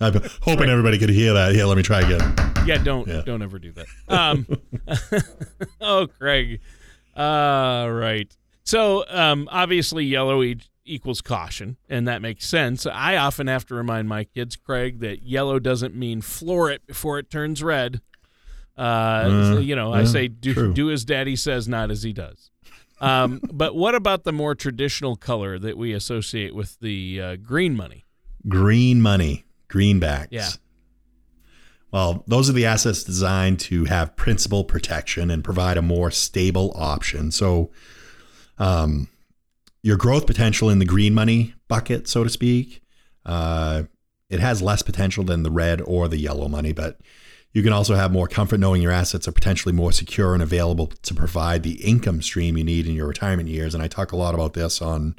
I'm 0.00 0.20
hoping 0.40 0.70
everybody 0.70 0.98
could 0.98 1.10
hear 1.10 1.34
that. 1.34 1.54
Yeah, 1.54 1.64
let 1.64 1.76
me 1.76 1.82
try 1.82 2.00
again. 2.00 2.34
Yeah, 2.66 2.78
don't 2.78 3.06
yeah. 3.06 3.22
don't 3.22 3.42
ever 3.42 3.58
do 3.58 3.72
that. 3.72 3.86
Um, 4.08 4.46
oh, 5.80 6.08
Craig. 6.18 6.60
Uh, 7.14 7.86
right. 7.90 8.34
So 8.64 9.04
um, 9.08 9.48
obviously, 9.50 10.04
yellow 10.04 10.42
e- 10.42 10.60
equals 10.84 11.20
caution, 11.20 11.76
and 11.88 12.08
that 12.08 12.22
makes 12.22 12.46
sense. 12.46 12.86
I 12.86 13.16
often 13.16 13.46
have 13.46 13.66
to 13.66 13.74
remind 13.74 14.08
my 14.08 14.24
kids, 14.24 14.56
Craig, 14.56 15.00
that 15.00 15.22
yellow 15.22 15.58
doesn't 15.58 15.94
mean 15.94 16.22
floor 16.22 16.70
it 16.70 16.86
before 16.86 17.18
it 17.18 17.30
turns 17.30 17.62
red. 17.62 18.00
Uh, 18.78 18.80
uh 18.80 19.58
you 19.58 19.76
know, 19.76 19.92
I 19.92 20.04
say 20.04 20.28
do 20.28 20.54
true. 20.54 20.72
do 20.72 20.90
as 20.90 21.04
daddy 21.04 21.36
says, 21.36 21.68
not 21.68 21.90
as 21.90 22.02
he 22.02 22.12
does. 22.12 22.50
Um, 23.00 23.40
but 23.52 23.74
what 23.74 23.94
about 23.94 24.24
the 24.24 24.32
more 24.32 24.54
traditional 24.54 25.16
color 25.16 25.58
that 25.58 25.76
we 25.76 25.92
associate 25.92 26.54
with 26.54 26.78
the 26.80 27.20
uh, 27.20 27.36
green 27.36 27.76
money? 27.76 28.04
Green 28.48 29.00
money, 29.00 29.44
greenbacks. 29.68 30.28
Yeah. 30.30 30.50
Well, 31.92 32.22
those 32.26 32.48
are 32.48 32.52
the 32.52 32.66
assets 32.66 33.02
designed 33.02 33.58
to 33.60 33.84
have 33.86 34.14
principal 34.14 34.64
protection 34.64 35.30
and 35.30 35.42
provide 35.42 35.76
a 35.76 35.82
more 35.82 36.10
stable 36.10 36.72
option. 36.76 37.32
So, 37.32 37.70
um, 38.58 39.08
your 39.82 39.96
growth 39.96 40.26
potential 40.26 40.70
in 40.70 40.78
the 40.78 40.84
green 40.84 41.14
money 41.14 41.54
bucket, 41.66 42.06
so 42.06 42.22
to 42.22 42.30
speak, 42.30 42.82
uh, 43.24 43.84
it 44.28 44.38
has 44.38 44.62
less 44.62 44.82
potential 44.82 45.24
than 45.24 45.42
the 45.42 45.50
red 45.50 45.80
or 45.80 46.06
the 46.06 46.18
yellow 46.18 46.48
money, 46.48 46.72
but 46.72 47.00
you 47.52 47.62
can 47.62 47.72
also 47.72 47.94
have 47.94 48.12
more 48.12 48.28
comfort 48.28 48.60
knowing 48.60 48.82
your 48.82 48.92
assets 48.92 49.26
are 49.26 49.32
potentially 49.32 49.74
more 49.74 49.92
secure 49.92 50.34
and 50.34 50.42
available 50.42 50.86
to 50.86 51.14
provide 51.14 51.62
the 51.62 51.84
income 51.84 52.22
stream 52.22 52.56
you 52.56 52.64
need 52.64 52.86
in 52.86 52.94
your 52.94 53.08
retirement 53.08 53.48
years. 53.48 53.74
And 53.74 53.82
I 53.82 53.88
talk 53.88 54.12
a 54.12 54.16
lot 54.16 54.34
about 54.34 54.54
this 54.54 54.80
on 54.80 55.16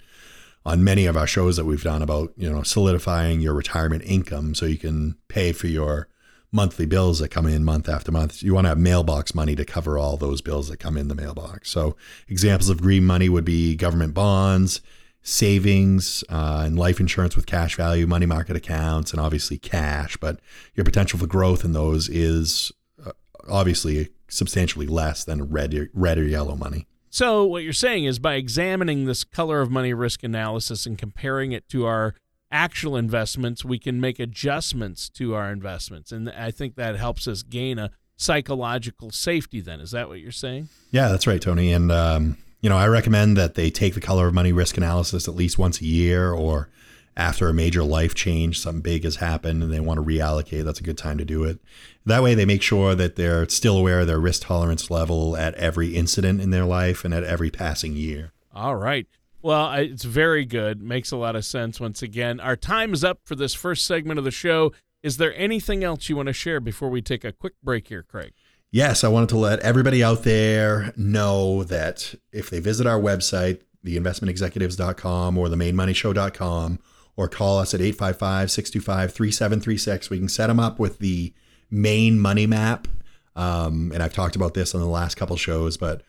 on 0.64 0.84
many 0.84 1.08
of 1.08 1.18
our 1.18 1.26
shows 1.26 1.58
that 1.58 1.66
we've 1.66 1.84
done 1.84 2.04
about 2.04 2.32
you 2.38 2.50
know 2.50 2.64
solidifying 2.64 3.42
your 3.42 3.54
retirement 3.54 4.04
income 4.06 4.54
so 4.56 4.66
you 4.66 4.78
can 4.78 5.16
pay 5.28 5.52
for 5.52 5.68
your 5.68 6.08
monthly 6.52 6.86
bills 6.86 7.20
that 7.20 7.30
come 7.30 7.48
in 7.48 7.64
month 7.64 7.88
after 7.88 8.12
month. 8.12 8.44
You 8.44 8.54
want 8.54 8.66
to 8.66 8.70
have 8.70 8.78
mailbox 8.78 9.34
money 9.34 9.56
to 9.56 9.66
cover 9.66 9.98
all 9.98 10.18
those 10.18 10.42
bills 10.42 10.68
that 10.70 10.78
come 10.78 10.98
in 10.98 11.08
the 11.08 11.16
mailbox. 11.16 11.70
So, 11.70 11.96
examples 12.28 12.70
of 12.70 12.82
green 12.82 13.06
money 13.06 13.30
would 13.30 13.46
be 13.46 13.76
government 13.76 14.14
bonds, 14.14 14.82
savings, 15.24 16.24
uh, 16.30 16.64
and 16.66 16.78
life 16.78 17.00
insurance 17.00 17.36
with 17.36 17.46
cash 17.46 17.76
value, 17.76 18.08
money 18.08 18.26
market 18.26 18.56
accounts, 18.56 19.12
and 19.12 19.20
obviously 19.20 19.58
cash. 19.58 20.18
But 20.18 20.40
your 20.76 20.84
potential 20.84 21.20
for 21.20 21.28
growth 21.28 21.64
in 21.64 21.74
those 21.74 22.10
is 22.10 22.72
uh, 23.06 23.12
obviously 23.50 24.10
substantially 24.28 24.88
less 24.88 25.24
than 25.24 25.50
red, 25.50 25.90
red 25.94 26.18
or 26.18 26.24
yellow 26.24 26.56
money. 26.56 26.88
So, 27.10 27.46
what 27.46 27.64
you're 27.64 27.74
saying 27.74 28.06
is 28.06 28.20
by 28.20 28.36
examining 28.36 29.06
this 29.06 29.26
color 29.26 29.60
of 29.60 29.70
money 29.70 29.94
risk 29.94 30.24
analysis 30.24 30.86
and 30.86 30.98
comparing 30.98 31.52
it 31.52 31.68
to 31.70 31.86
our 31.86 32.16
actual 32.52 32.96
investments, 32.96 33.66
we 33.66 33.80
can 33.80 34.00
make 34.00 34.18
adjustments 34.18 35.10
to 35.10 35.36
our 35.36 35.52
investments. 35.52 36.12
And 36.12 36.30
I 36.30 36.52
think 36.52 36.76
that 36.76 36.96
helps 36.96 37.28
us 37.28 37.44
gain 37.44 37.80
a 37.80 37.92
psychological 38.16 39.12
safety 39.12 39.60
then. 39.60 39.82
Is 39.82 39.92
that 39.92 40.08
what 40.08 40.20
you're 40.20 40.32
saying? 40.32 40.70
Yeah, 40.92 41.10
that's 41.10 41.28
right, 41.28 41.42
Tony. 41.42 41.74
And, 41.74 41.92
um, 41.92 42.38
you 42.62 42.70
know, 42.70 42.78
I 42.78 42.88
recommend 42.88 43.36
that 43.38 43.56
they 43.56 43.70
take 43.70 43.96
the 43.96 44.02
color 44.02 44.28
of 44.28 44.34
money 44.34 44.54
risk 44.54 44.78
analysis 44.78 45.28
at 45.28 45.36
least 45.36 45.58
once 45.58 45.82
a 45.82 45.86
year 45.86 46.32
or 46.32 46.70
after 47.18 47.50
a 47.50 47.54
major 47.54 47.84
life 47.84 48.16
change, 48.16 48.60
something 48.60 48.82
big 48.82 49.04
has 49.04 49.18
happened 49.18 49.62
and 49.62 49.74
they 49.74 49.80
want 49.80 49.98
to 49.98 50.04
reallocate. 50.04 50.64
That's 50.64 50.80
a 50.80 50.84
good 50.84 50.98
time 50.98 51.18
to 51.18 51.26
do 51.26 51.44
it. 51.44 51.60
That 52.06 52.24
way, 52.24 52.36
they 52.36 52.46
make 52.46 52.62
sure 52.62 52.96
that 52.96 53.16
they're 53.16 53.48
still 53.50 53.78
aware 53.78 54.00
of 54.00 54.08
their 54.08 54.20
risk 54.20 54.44
tolerance 54.44 54.90
level 54.90 55.36
at 55.36 55.54
every 55.56 55.96
incident 55.96 56.40
in 56.40 56.52
their 56.52 56.66
life 56.66 57.04
and 57.04 57.14
at 57.14 57.24
every 57.24 57.52
passing 57.52 57.96
year. 57.96 58.32
All 58.54 58.76
right. 58.76 59.08
Well, 59.42 59.74
it's 59.74 60.04
very 60.04 60.46
good. 60.46 60.82
Makes 60.82 61.12
a 61.12 61.18
lot 61.18 61.36
of 61.36 61.44
sense 61.44 61.80
once 61.80 62.02
again. 62.02 62.40
Our 62.40 62.56
time 62.56 62.94
is 62.94 63.04
up 63.04 63.20
for 63.26 63.36
this 63.36 63.54
first 63.54 63.86
segment 63.86 64.20
of 64.20 64.24
the 64.24 64.32
show. 64.32 64.72
Is 65.04 65.18
there 65.18 65.36
anything 65.36 65.84
else 65.84 66.10
you 66.10 66.16
want 66.16 66.28
to 66.28 66.34
share 66.34 66.60
before 66.60 66.90
we 66.90 67.02
take 67.02 67.24
a 67.24 67.32
quick 67.32 67.54
break 67.64 67.88
here, 67.88 68.04
Craig? 68.04 68.34
Yes, 68.74 69.04
I 69.04 69.10
wanted 69.10 69.28
to 69.30 69.38
let 69.38 69.60
everybody 69.60 70.02
out 70.02 70.24
there 70.24 70.94
know 70.96 71.66
that 71.66 72.16
if 72.32 72.50
they 72.50 72.62
visit 72.62 72.88
our 72.88 73.00
website, 73.00 73.60
theinvestmentexecutives.com 73.86 75.38
or 75.38 75.48
themainmoneyshow.com, 75.48 76.80
or 77.18 77.28
call 77.28 77.60
us 77.60 77.74
at 77.74 77.82
855 77.82 78.50
625 78.50 79.14
3736, 79.14 80.10
we 80.10 80.20
can 80.20 80.30
set 80.30 80.48
them 80.48 80.62
up 80.62 80.80
with 80.80 81.00
the 81.00 81.34
main 81.70 82.18
money 82.18 82.48
map. 82.48 82.88
Um, 83.36 83.92
and 83.94 84.02
I've 84.02 84.14
talked 84.14 84.38
about 84.38 84.54
this 84.54 84.74
on 84.74 84.80
the 84.80 84.88
last 84.88 85.16
couple 85.16 85.36
shows, 85.36 85.76
but 85.76 86.04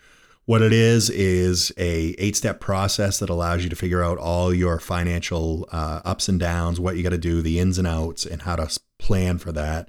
what 0.45 0.63
it 0.63 0.73
is 0.73 1.11
is 1.11 1.73
a 1.77 2.15
eight 2.19 2.37
step 2.37 2.61
process 2.61 3.19
that 3.19 3.31
allows 3.31 3.65
you 3.65 3.71
to 3.71 3.77
figure 3.77 4.05
out 4.05 4.19
all 4.19 4.55
your 4.55 4.79
financial 4.79 5.69
uh, 5.73 6.01
ups 6.05 6.29
and 6.29 6.39
downs, 6.39 6.79
what 6.79 6.97
you 6.97 7.03
got 7.03 7.11
to 7.11 7.19
do, 7.19 7.43
the 7.43 7.59
ins 7.59 7.79
and 7.79 7.89
outs, 7.89 8.25
and 8.25 8.43
how 8.43 8.55
to 8.55 8.79
plan 8.99 9.39
for 9.39 9.51
that. 9.51 9.89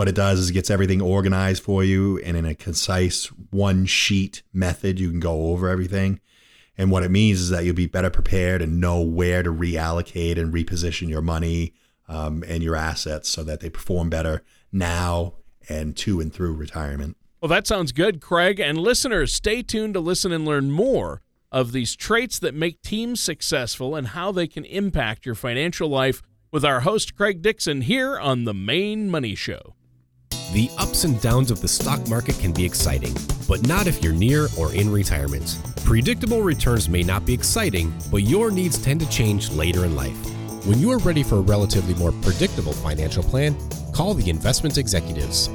What 0.00 0.08
it 0.08 0.14
does 0.14 0.38
is 0.38 0.48
it 0.48 0.54
gets 0.54 0.70
everything 0.70 1.02
organized 1.02 1.62
for 1.62 1.84
you, 1.84 2.18
and 2.20 2.34
in 2.34 2.46
a 2.46 2.54
concise 2.54 3.26
one 3.50 3.84
sheet 3.84 4.42
method, 4.50 4.98
you 4.98 5.10
can 5.10 5.20
go 5.20 5.48
over 5.48 5.68
everything. 5.68 6.20
And 6.78 6.90
what 6.90 7.02
it 7.02 7.10
means 7.10 7.38
is 7.38 7.50
that 7.50 7.64
you'll 7.64 7.74
be 7.74 7.84
better 7.84 8.08
prepared 8.08 8.62
and 8.62 8.80
know 8.80 9.02
where 9.02 9.42
to 9.42 9.52
reallocate 9.52 10.38
and 10.38 10.54
reposition 10.54 11.10
your 11.10 11.20
money 11.20 11.74
um, 12.08 12.42
and 12.48 12.62
your 12.62 12.76
assets 12.76 13.28
so 13.28 13.44
that 13.44 13.60
they 13.60 13.68
perform 13.68 14.08
better 14.08 14.42
now 14.72 15.34
and 15.68 15.94
to 15.98 16.18
and 16.18 16.32
through 16.32 16.54
retirement. 16.54 17.18
Well, 17.42 17.50
that 17.50 17.66
sounds 17.66 17.92
good, 17.92 18.22
Craig. 18.22 18.58
And 18.58 18.78
listeners, 18.78 19.34
stay 19.34 19.60
tuned 19.60 19.92
to 19.92 20.00
listen 20.00 20.32
and 20.32 20.46
learn 20.46 20.70
more 20.70 21.20
of 21.52 21.72
these 21.72 21.94
traits 21.94 22.38
that 22.38 22.54
make 22.54 22.80
teams 22.80 23.20
successful 23.20 23.94
and 23.94 24.06
how 24.06 24.32
they 24.32 24.46
can 24.46 24.64
impact 24.64 25.26
your 25.26 25.34
financial 25.34 25.90
life 25.90 26.22
with 26.50 26.64
our 26.64 26.80
host, 26.80 27.14
Craig 27.14 27.42
Dixon, 27.42 27.82
here 27.82 28.18
on 28.18 28.44
The 28.44 28.54
Main 28.54 29.10
Money 29.10 29.34
Show. 29.34 29.74
The 30.52 30.70
ups 30.78 31.04
and 31.04 31.20
downs 31.20 31.52
of 31.52 31.60
the 31.60 31.68
stock 31.68 32.08
market 32.08 32.36
can 32.40 32.50
be 32.50 32.64
exciting, 32.64 33.14
but 33.46 33.64
not 33.68 33.86
if 33.86 34.02
you're 34.02 34.12
near 34.12 34.48
or 34.58 34.74
in 34.74 34.90
retirement. 34.90 35.56
Predictable 35.84 36.42
returns 36.42 36.88
may 36.88 37.04
not 37.04 37.24
be 37.24 37.32
exciting, 37.32 37.94
but 38.10 38.24
your 38.24 38.50
needs 38.50 38.76
tend 38.76 38.98
to 38.98 39.08
change 39.08 39.52
later 39.52 39.84
in 39.84 39.94
life. 39.94 40.16
When 40.66 40.80
you 40.80 40.90
are 40.90 40.98
ready 40.98 41.22
for 41.22 41.36
a 41.36 41.42
relatively 41.42 41.94
more 41.94 42.10
predictable 42.10 42.72
financial 42.72 43.22
plan, 43.22 43.56
call 43.92 44.14
the 44.14 44.28
investment 44.28 44.76
executives. 44.76 45.48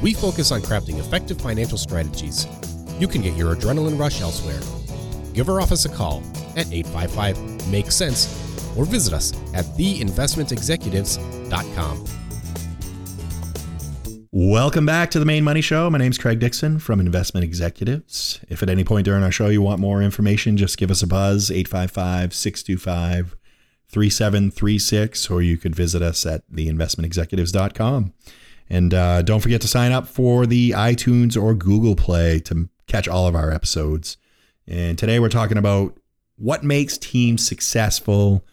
We 0.00 0.14
focus 0.14 0.52
on 0.52 0.60
crafting 0.60 1.00
effective 1.00 1.40
financial 1.40 1.76
strategies. 1.76 2.46
You 3.00 3.08
can 3.08 3.22
get 3.22 3.36
your 3.36 3.56
adrenaline 3.56 3.98
rush 3.98 4.20
elsewhere. 4.20 4.60
Give 5.34 5.48
our 5.48 5.60
office 5.60 5.86
a 5.86 5.88
call 5.88 6.22
at 6.56 6.72
855 6.72 7.68
Make 7.68 7.90
Sense 7.90 8.28
or 8.76 8.84
visit 8.84 9.12
us 9.12 9.32
at 9.54 9.64
theinvestmentexecutives.com. 9.76 12.25
Welcome 14.38 14.84
back 14.84 15.10
to 15.12 15.18
the 15.18 15.24
Main 15.24 15.44
Money 15.44 15.62
Show. 15.62 15.88
My 15.88 15.96
name 15.96 16.10
is 16.10 16.18
Craig 16.18 16.40
Dixon 16.40 16.78
from 16.78 17.00
Investment 17.00 17.42
Executives. 17.42 18.38
If 18.50 18.62
at 18.62 18.68
any 18.68 18.84
point 18.84 19.06
during 19.06 19.22
our 19.22 19.32
show 19.32 19.48
you 19.48 19.62
want 19.62 19.80
more 19.80 20.02
information, 20.02 20.58
just 20.58 20.76
give 20.76 20.90
us 20.90 21.02
a 21.02 21.06
buzz 21.06 21.50
855 21.50 22.34
625 22.34 23.34
3736, 23.88 25.30
or 25.30 25.40
you 25.40 25.56
could 25.56 25.74
visit 25.74 26.02
us 26.02 26.26
at 26.26 26.46
theinvestmentexecutives.com. 26.50 28.12
And 28.68 28.92
uh, 28.92 29.22
don't 29.22 29.40
forget 29.40 29.62
to 29.62 29.68
sign 29.68 29.92
up 29.92 30.06
for 30.06 30.44
the 30.44 30.72
iTunes 30.72 31.42
or 31.42 31.54
Google 31.54 31.96
Play 31.96 32.38
to 32.40 32.68
catch 32.86 33.08
all 33.08 33.26
of 33.26 33.34
our 33.34 33.50
episodes. 33.50 34.18
And 34.68 34.98
today 34.98 35.18
we're 35.18 35.30
talking 35.30 35.56
about 35.56 35.98
what 36.36 36.62
makes 36.62 36.98
teams 36.98 37.48
successful 37.48 38.44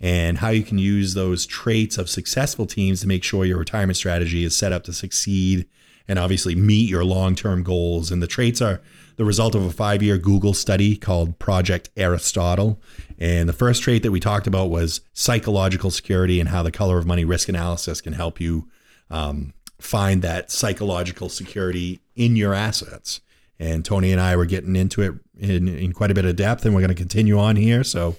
and 0.00 0.38
how 0.38 0.48
you 0.48 0.62
can 0.62 0.78
use 0.78 1.14
those 1.14 1.44
traits 1.44 1.98
of 1.98 2.08
successful 2.08 2.66
teams 2.66 3.00
to 3.00 3.06
make 3.06 3.22
sure 3.22 3.44
your 3.44 3.58
retirement 3.58 3.96
strategy 3.96 4.44
is 4.44 4.56
set 4.56 4.72
up 4.72 4.84
to 4.84 4.92
succeed 4.92 5.66
and 6.08 6.18
obviously 6.18 6.54
meet 6.54 6.88
your 6.88 7.04
long 7.04 7.34
term 7.34 7.62
goals. 7.62 8.10
And 8.10 8.22
the 8.22 8.26
traits 8.26 8.60
are 8.60 8.80
the 9.16 9.24
result 9.24 9.54
of 9.54 9.62
a 9.62 9.70
five 9.70 10.02
year 10.02 10.16
Google 10.16 10.54
study 10.54 10.96
called 10.96 11.38
Project 11.38 11.90
Aristotle. 11.96 12.80
And 13.18 13.48
the 13.48 13.52
first 13.52 13.82
trait 13.82 14.02
that 14.02 14.10
we 14.10 14.20
talked 14.20 14.46
about 14.46 14.70
was 14.70 15.02
psychological 15.12 15.90
security 15.90 16.40
and 16.40 16.48
how 16.48 16.62
the 16.62 16.72
color 16.72 16.98
of 16.98 17.06
money 17.06 17.24
risk 17.24 17.48
analysis 17.48 18.00
can 18.00 18.14
help 18.14 18.40
you 18.40 18.68
um, 19.10 19.52
find 19.78 20.22
that 20.22 20.50
psychological 20.50 21.28
security 21.28 22.00
in 22.16 22.36
your 22.36 22.54
assets. 22.54 23.20
And 23.58 23.84
Tony 23.84 24.10
and 24.10 24.20
I 24.20 24.36
were 24.36 24.46
getting 24.46 24.74
into 24.74 25.02
it 25.02 25.14
in, 25.38 25.68
in 25.68 25.92
quite 25.92 26.10
a 26.10 26.14
bit 26.14 26.24
of 26.24 26.34
depth, 26.34 26.64
and 26.64 26.74
we're 26.74 26.80
going 26.80 26.88
to 26.88 26.94
continue 26.94 27.38
on 27.38 27.56
here. 27.56 27.84
So 27.84 28.16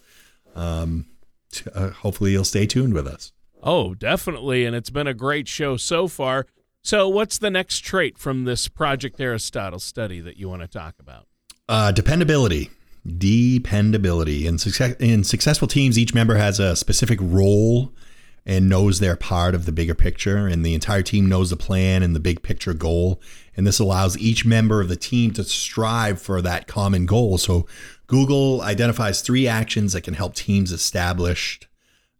um, 0.53 1.07
uh, 1.73 1.89
hopefully 1.89 2.31
you'll 2.31 2.43
stay 2.43 2.65
tuned 2.65 2.93
with 2.93 3.07
us. 3.07 3.31
Oh, 3.63 3.93
definitely. 3.93 4.65
And 4.65 4.75
it's 4.75 4.89
been 4.89 5.07
a 5.07 5.13
great 5.13 5.47
show 5.47 5.77
so 5.77 6.07
far. 6.07 6.47
So, 6.83 7.07
what's 7.07 7.37
the 7.37 7.51
next 7.51 7.79
trait 7.79 8.17
from 8.17 8.45
this 8.45 8.67
Project 8.67 9.19
Aristotle 9.19 9.79
study 9.79 10.19
that 10.21 10.37
you 10.37 10.49
want 10.49 10.63
to 10.63 10.67
talk 10.67 10.95
about? 10.99 11.27
Uh, 11.69 11.91
dependability. 11.91 12.71
Dependability. 13.05 14.47
In, 14.47 14.57
success, 14.57 14.95
in 14.99 15.23
successful 15.23 15.67
teams, 15.67 15.97
each 15.99 16.13
member 16.13 16.35
has 16.35 16.59
a 16.59 16.75
specific 16.75 17.19
role 17.21 17.93
and 18.45 18.67
knows 18.67 18.99
they're 18.99 19.15
part 19.15 19.53
of 19.53 19.65
the 19.65 19.71
bigger 19.71 19.93
picture, 19.93 20.47
and 20.47 20.65
the 20.65 20.73
entire 20.73 21.03
team 21.03 21.29
knows 21.29 21.51
the 21.51 21.57
plan 21.57 22.01
and 22.01 22.15
the 22.15 22.19
big 22.19 22.41
picture 22.41 22.73
goal. 22.73 23.21
And 23.55 23.67
this 23.67 23.79
allows 23.79 24.17
each 24.17 24.45
member 24.45 24.81
of 24.81 24.87
the 24.87 24.95
team 24.95 25.31
to 25.33 25.43
strive 25.43 26.21
for 26.21 26.41
that 26.41 26.67
common 26.67 27.05
goal. 27.05 27.37
So, 27.37 27.67
Google 28.07 28.61
identifies 28.61 29.21
three 29.21 29.47
actions 29.47 29.93
that 29.93 30.01
can 30.01 30.15
help 30.15 30.35
teams 30.35 30.73
establish 30.73 31.61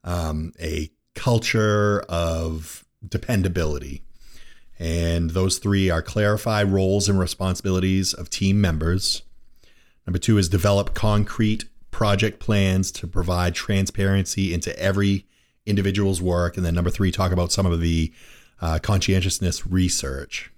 um, 0.05 0.53
a 0.57 0.89
culture 1.15 2.01
of 2.07 2.85
dependability. 3.05 4.03
And 4.79 5.31
those 5.31 5.59
three 5.59 5.89
are 5.89 6.01
clarify 6.01 6.63
roles 6.63 7.09
and 7.09 7.19
responsibilities 7.19 8.13
of 8.13 8.29
team 8.29 8.61
members. 8.61 9.21
Number 10.07 10.17
two 10.17 10.37
is 10.37 10.49
develop 10.49 10.93
concrete 10.93 11.65
project 11.91 12.39
plans 12.39 12.91
to 12.93 13.05
provide 13.05 13.53
transparency 13.53 14.53
into 14.53 14.77
every 14.79 15.27
individual's 15.65 16.21
work. 16.21 16.57
And 16.57 16.65
then 16.65 16.73
number 16.73 16.89
three, 16.89 17.11
talk 17.11 17.31
about 17.31 17.51
some 17.51 17.65
of 17.65 17.79
the 17.79 18.11
uh, 18.61 18.79
conscientiousness 18.81 19.67
research. 19.67 20.51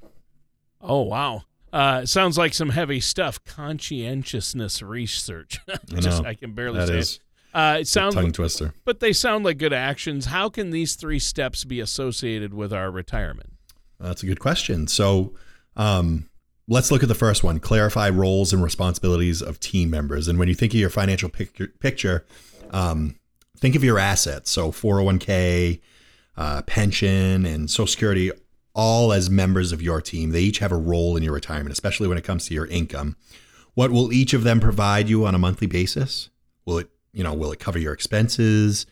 Oh, 0.84 1.02
wow. 1.02 1.44
Uh, 1.72 2.06
sounds 2.06 2.38
like 2.38 2.54
some 2.54 2.70
heavy 2.70 3.00
stuff. 3.00 3.44
Conscientiousness 3.46 4.82
research. 4.82 5.60
Just, 5.88 6.24
I, 6.24 6.30
I, 6.30 6.34
can 6.36 6.54
barely 6.54 6.80
that 6.80 6.90
say 6.90 6.98
is 7.00 7.16
it. 7.16 7.58
Uh, 7.58 7.78
it 7.82 7.88
sounds 7.88 8.16
tongue 8.16 8.32
twister. 8.32 8.74
but 8.84 9.00
they 9.00 9.14
sound 9.14 9.46
like 9.46 9.58
good 9.58 9.74
actions. 9.74 10.26
How 10.26 10.50
can 10.50 10.72
these 10.72 10.96
three 10.96 11.20
steps 11.20 11.64
be 11.64 11.80
associated 11.80 12.54
with 12.54 12.74
our 12.74 12.92
retirement? 12.92 13.54
That's 14.00 14.22
a 14.22 14.26
good 14.26 14.40
question. 14.40 14.88
So, 14.88 15.34
um, 15.76 16.30
let's 16.68 16.92
look 16.92 17.04
at 17.04 17.10
the 17.10 17.16
first 17.16 17.44
one 17.44 17.60
clarify 17.60 18.10
roles 18.10 18.54
and 18.54 18.64
responsibilities 18.64 19.42
of 19.42 19.60
team 19.60 19.90
members. 19.90 20.28
And 20.28 20.40
when 20.40 20.48
you 20.48 20.56
think 20.56 20.74
of 20.74 20.80
your 20.80 20.90
financial 20.90 21.30
picture, 21.30 21.68
picture 21.80 22.26
um, 22.72 23.16
think 23.58 23.76
of 23.76 23.84
your 23.84 24.00
assets. 24.00 24.52
So 24.52 24.72
401k, 24.72 25.82
uh, 26.38 26.62
pension, 26.64 27.46
and 27.46 27.70
Social 27.70 27.88
Security, 27.88 28.32
all 28.74 29.14
as 29.14 29.30
members 29.30 29.72
of 29.72 29.82
your 29.82 30.02
team. 30.02 30.32
They 30.32 30.42
each 30.42 30.60
have 30.60 30.72
a 30.72 30.78
role 30.78 31.16
in 31.16 31.24
your 31.24 31.34
retirement, 31.34 31.74
especially 31.74 32.08
when 32.08 32.18
it 32.18 32.24
comes 32.24 32.48
to 32.48 32.54
your 32.54 32.66
income. 32.68 33.16
What 33.74 33.92
will 33.92 34.12
each 34.12 34.34
of 34.34 34.44
them 34.44 34.60
provide 34.60 35.10
you 35.10 35.26
on 35.26 35.36
a 35.36 35.40
monthly 35.40 35.68
basis? 35.68 36.30
Will 36.66 36.80
it, 36.80 36.90
you 37.12 37.24
know, 37.24 37.34
will 37.34 37.52
it 37.52 37.60
cover 37.60 37.80
your 37.80 37.94
expenses? 37.94 38.86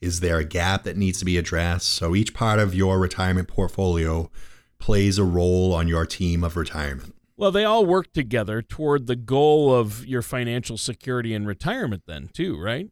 Is 0.00 0.20
there 0.20 0.38
a 0.38 0.44
gap 0.44 0.84
that 0.84 0.96
needs 0.96 1.18
to 1.20 1.24
be 1.24 1.38
addressed? 1.38 1.88
So 1.88 2.14
each 2.14 2.34
part 2.34 2.58
of 2.58 2.74
your 2.74 2.98
retirement 2.98 3.48
portfolio 3.48 4.30
plays 4.78 5.18
a 5.18 5.24
role 5.24 5.72
on 5.74 5.88
your 5.88 6.04
team 6.04 6.44
of 6.44 6.56
retirement. 6.56 7.14
Well, 7.38 7.50
they 7.50 7.64
all 7.64 7.84
work 7.84 8.12
together 8.12 8.62
toward 8.62 9.06
the 9.06 9.16
goal 9.16 9.74
of 9.74 10.06
your 10.06 10.22
financial 10.22 10.78
security 10.78 11.34
and 11.34 11.46
retirement, 11.46 12.04
then, 12.06 12.30
too, 12.32 12.58
right? 12.58 12.90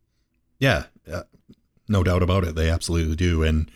Yeah, 0.59 0.85
uh, 1.11 1.23
no 1.89 2.03
doubt 2.03 2.23
about 2.23 2.45
it. 2.45 2.55
They 2.55 2.69
absolutely 2.69 3.17
do. 3.17 3.43
And 3.43 3.71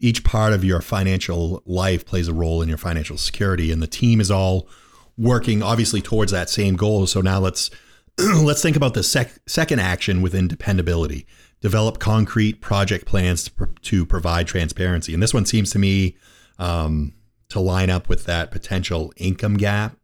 each 0.00 0.24
part 0.24 0.52
of 0.52 0.64
your 0.64 0.80
financial 0.80 1.62
life 1.66 2.06
plays 2.06 2.28
a 2.28 2.32
role 2.32 2.62
in 2.62 2.68
your 2.68 2.78
financial 2.78 3.16
security. 3.16 3.72
And 3.72 3.82
the 3.82 3.86
team 3.86 4.20
is 4.20 4.30
all 4.30 4.68
working 5.16 5.62
obviously 5.62 6.00
towards 6.00 6.30
that 6.32 6.48
same 6.48 6.76
goal. 6.76 7.06
So 7.06 7.20
now 7.20 7.40
let's 7.40 7.70
let's 8.18 8.62
think 8.62 8.76
about 8.76 8.94
the 8.94 9.02
sec- 9.02 9.40
second 9.46 9.80
action 9.80 10.22
within 10.22 10.48
dependability. 10.48 11.26
Develop 11.60 11.98
concrete 11.98 12.60
project 12.60 13.04
plans 13.04 13.44
to, 13.44 13.50
pr- 13.52 13.64
to 13.82 14.06
provide 14.06 14.46
transparency. 14.46 15.14
And 15.14 15.22
this 15.22 15.34
one 15.34 15.46
seems 15.46 15.70
to 15.70 15.78
me 15.78 16.16
um, 16.58 17.14
to 17.48 17.60
line 17.60 17.90
up 17.90 18.08
with 18.08 18.24
that 18.26 18.50
potential 18.50 19.12
income 19.16 19.56
gap 19.56 19.96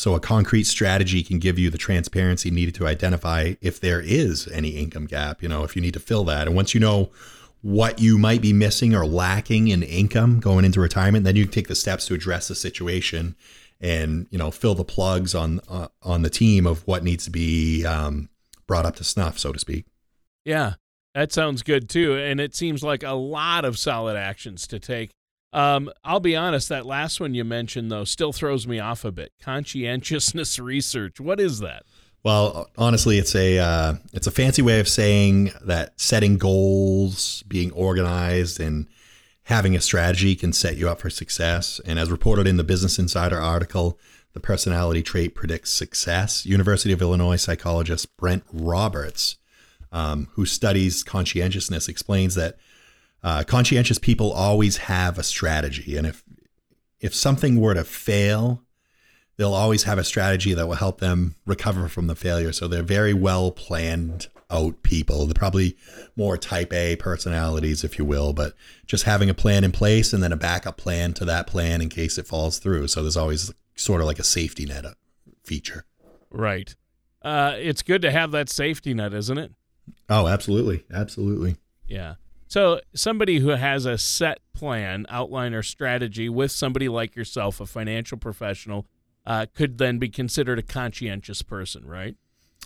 so 0.00 0.14
a 0.14 0.20
concrete 0.20 0.64
strategy 0.64 1.22
can 1.22 1.38
give 1.38 1.58
you 1.58 1.68
the 1.68 1.76
transparency 1.76 2.50
needed 2.50 2.74
to 2.76 2.86
identify 2.86 3.54
if 3.60 3.80
there 3.80 4.00
is 4.00 4.48
any 4.48 4.70
income 4.70 5.04
gap, 5.04 5.42
you 5.42 5.48
know, 5.48 5.62
if 5.62 5.76
you 5.76 5.82
need 5.82 5.92
to 5.92 6.00
fill 6.00 6.24
that. 6.24 6.46
And 6.46 6.56
once 6.56 6.72
you 6.72 6.80
know 6.80 7.10
what 7.62 7.98
you 7.98 8.18
might 8.18 8.40
be 8.40 8.52
missing 8.52 8.94
or 8.94 9.06
lacking 9.06 9.68
in 9.68 9.82
income 9.82 10.40
going 10.40 10.64
into 10.64 10.80
retirement, 10.80 11.24
then 11.24 11.36
you 11.36 11.46
take 11.46 11.68
the 11.68 11.74
steps 11.74 12.06
to 12.06 12.14
address 12.14 12.48
the 12.48 12.54
situation 12.54 13.36
and, 13.80 14.26
you 14.30 14.38
know, 14.38 14.50
fill 14.50 14.74
the 14.74 14.84
plugs 14.84 15.34
on 15.34 15.60
uh, 15.68 15.88
on 16.02 16.22
the 16.22 16.30
team 16.30 16.66
of 16.66 16.86
what 16.86 17.02
needs 17.02 17.24
to 17.24 17.30
be 17.30 17.84
um, 17.84 18.28
brought 18.66 18.86
up 18.86 18.96
to 18.96 19.04
snuff, 19.04 19.38
so 19.38 19.52
to 19.52 19.58
speak. 19.58 19.86
Yeah, 20.44 20.74
that 21.14 21.32
sounds 21.32 21.62
good 21.62 21.88
too. 21.88 22.16
And 22.16 22.40
it 22.40 22.54
seems 22.54 22.82
like 22.82 23.02
a 23.02 23.12
lot 23.12 23.64
of 23.64 23.78
solid 23.78 24.16
actions 24.16 24.66
to 24.68 24.78
take 24.78 25.10
um, 25.52 25.90
I'll 26.04 26.20
be 26.20 26.36
honest, 26.36 26.68
that 26.68 26.86
last 26.86 27.20
one 27.20 27.34
you 27.34 27.44
mentioned 27.44 27.90
though 27.90 28.04
still 28.04 28.32
throws 28.32 28.66
me 28.66 28.78
off 28.78 29.04
a 29.04 29.12
bit. 29.12 29.32
Conscientiousness 29.42 30.58
research. 30.60 31.20
What 31.20 31.40
is 31.40 31.60
that? 31.60 31.84
Well, 32.22 32.68
honestly, 32.76 33.18
it's 33.18 33.34
a 33.34 33.58
uh, 33.58 33.94
it's 34.12 34.26
a 34.26 34.30
fancy 34.30 34.60
way 34.60 34.78
of 34.78 34.88
saying 34.88 35.52
that 35.62 35.98
setting 35.98 36.36
goals, 36.36 37.42
being 37.48 37.72
organized, 37.72 38.60
and 38.60 38.86
having 39.44 39.74
a 39.74 39.80
strategy 39.80 40.36
can 40.36 40.52
set 40.52 40.76
you 40.76 40.88
up 40.88 41.00
for 41.00 41.08
success. 41.08 41.80
And 41.86 41.98
as 41.98 42.10
reported 42.10 42.46
in 42.46 42.58
the 42.58 42.64
Business 42.64 42.98
Insider 42.98 43.40
article, 43.40 43.98
the 44.34 44.40
personality 44.40 45.02
trait 45.02 45.34
predicts 45.34 45.70
success. 45.70 46.44
University 46.44 46.92
of 46.92 47.00
Illinois 47.00 47.36
psychologist 47.36 48.14
Brent 48.18 48.44
Roberts, 48.52 49.36
um, 49.90 50.28
who 50.32 50.44
studies 50.44 51.02
conscientiousness, 51.02 51.88
explains 51.88 52.34
that 52.34 52.58
uh, 53.22 53.44
conscientious 53.44 53.98
people 53.98 54.30
always 54.30 54.76
have 54.76 55.18
a 55.18 55.22
strategy, 55.22 55.96
and 55.96 56.06
if 56.06 56.22
if 57.00 57.14
something 57.14 57.58
were 57.58 57.72
to 57.72 57.84
fail, 57.84 58.62
they'll 59.40 59.54
always 59.54 59.84
have 59.84 59.96
a 59.96 60.04
strategy 60.04 60.52
that 60.52 60.68
will 60.68 60.74
help 60.74 61.00
them 61.00 61.34
recover 61.46 61.88
from 61.88 62.08
the 62.08 62.14
failure. 62.14 62.52
So 62.52 62.68
they're 62.68 62.82
very 62.82 63.14
well 63.14 63.50
planned 63.50 64.28
out 64.50 64.82
people. 64.82 65.24
They're 65.24 65.32
probably 65.32 65.78
more 66.14 66.36
type 66.36 66.74
A 66.74 66.96
personalities, 66.96 67.82
if 67.82 67.98
you 67.98 68.04
will, 68.04 68.34
but 68.34 68.52
just 68.84 69.04
having 69.04 69.30
a 69.30 69.34
plan 69.34 69.64
in 69.64 69.72
place 69.72 70.12
and 70.12 70.22
then 70.22 70.30
a 70.30 70.36
backup 70.36 70.76
plan 70.76 71.14
to 71.14 71.24
that 71.24 71.46
plan 71.46 71.80
in 71.80 71.88
case 71.88 72.18
it 72.18 72.26
falls 72.26 72.58
through. 72.58 72.88
So 72.88 73.00
there's 73.00 73.16
always 73.16 73.50
sort 73.76 74.02
of 74.02 74.06
like 74.06 74.18
a 74.18 74.24
safety 74.24 74.66
net 74.66 74.84
uh, 74.84 74.92
feature. 75.42 75.86
Right. 76.30 76.76
Uh, 77.22 77.54
it's 77.56 77.80
good 77.82 78.02
to 78.02 78.10
have 78.10 78.32
that 78.32 78.50
safety 78.50 78.92
net, 78.92 79.14
isn't 79.14 79.38
it? 79.38 79.52
Oh, 80.10 80.26
absolutely. 80.26 80.84
Absolutely. 80.92 81.56
Yeah. 81.88 82.16
So, 82.46 82.80
somebody 82.94 83.38
who 83.38 83.50
has 83.50 83.86
a 83.86 83.96
set 83.96 84.40
plan, 84.52 85.06
outline, 85.08 85.54
or 85.54 85.62
strategy 85.62 86.28
with 86.28 86.50
somebody 86.50 86.88
like 86.88 87.14
yourself, 87.14 87.60
a 87.60 87.66
financial 87.66 88.18
professional, 88.18 88.86
uh, 89.26 89.46
could 89.54 89.78
then 89.78 89.98
be 89.98 90.08
considered 90.08 90.58
a 90.58 90.62
conscientious 90.62 91.42
person, 91.42 91.84
right? 91.86 92.16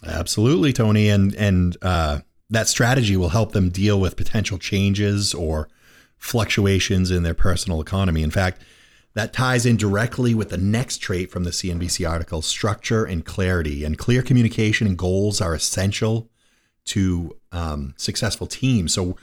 Absolutely, 0.06 0.72
Tony, 0.72 1.08
and 1.08 1.34
and 1.34 1.76
uh, 1.82 2.20
that 2.50 2.68
strategy 2.68 3.16
will 3.16 3.30
help 3.30 3.52
them 3.52 3.70
deal 3.70 4.00
with 4.00 4.16
potential 4.16 4.58
changes 4.58 5.34
or 5.34 5.68
fluctuations 6.18 7.10
in 7.10 7.22
their 7.22 7.34
personal 7.34 7.80
economy. 7.80 8.22
In 8.22 8.30
fact, 8.30 8.62
that 9.14 9.32
ties 9.32 9.66
in 9.66 9.76
directly 9.76 10.34
with 10.34 10.50
the 10.50 10.58
next 10.58 10.98
trait 10.98 11.30
from 11.30 11.44
the 11.44 11.50
CNBC 11.50 12.08
article: 12.08 12.42
structure 12.42 13.04
and 13.04 13.24
clarity. 13.24 13.84
And 13.84 13.98
clear 13.98 14.22
communication 14.22 14.86
and 14.86 14.98
goals 14.98 15.40
are 15.40 15.54
essential 15.54 16.28
to 16.86 17.36
um, 17.52 17.94
successful 17.96 18.46
teams. 18.46 18.92
So 18.92 19.16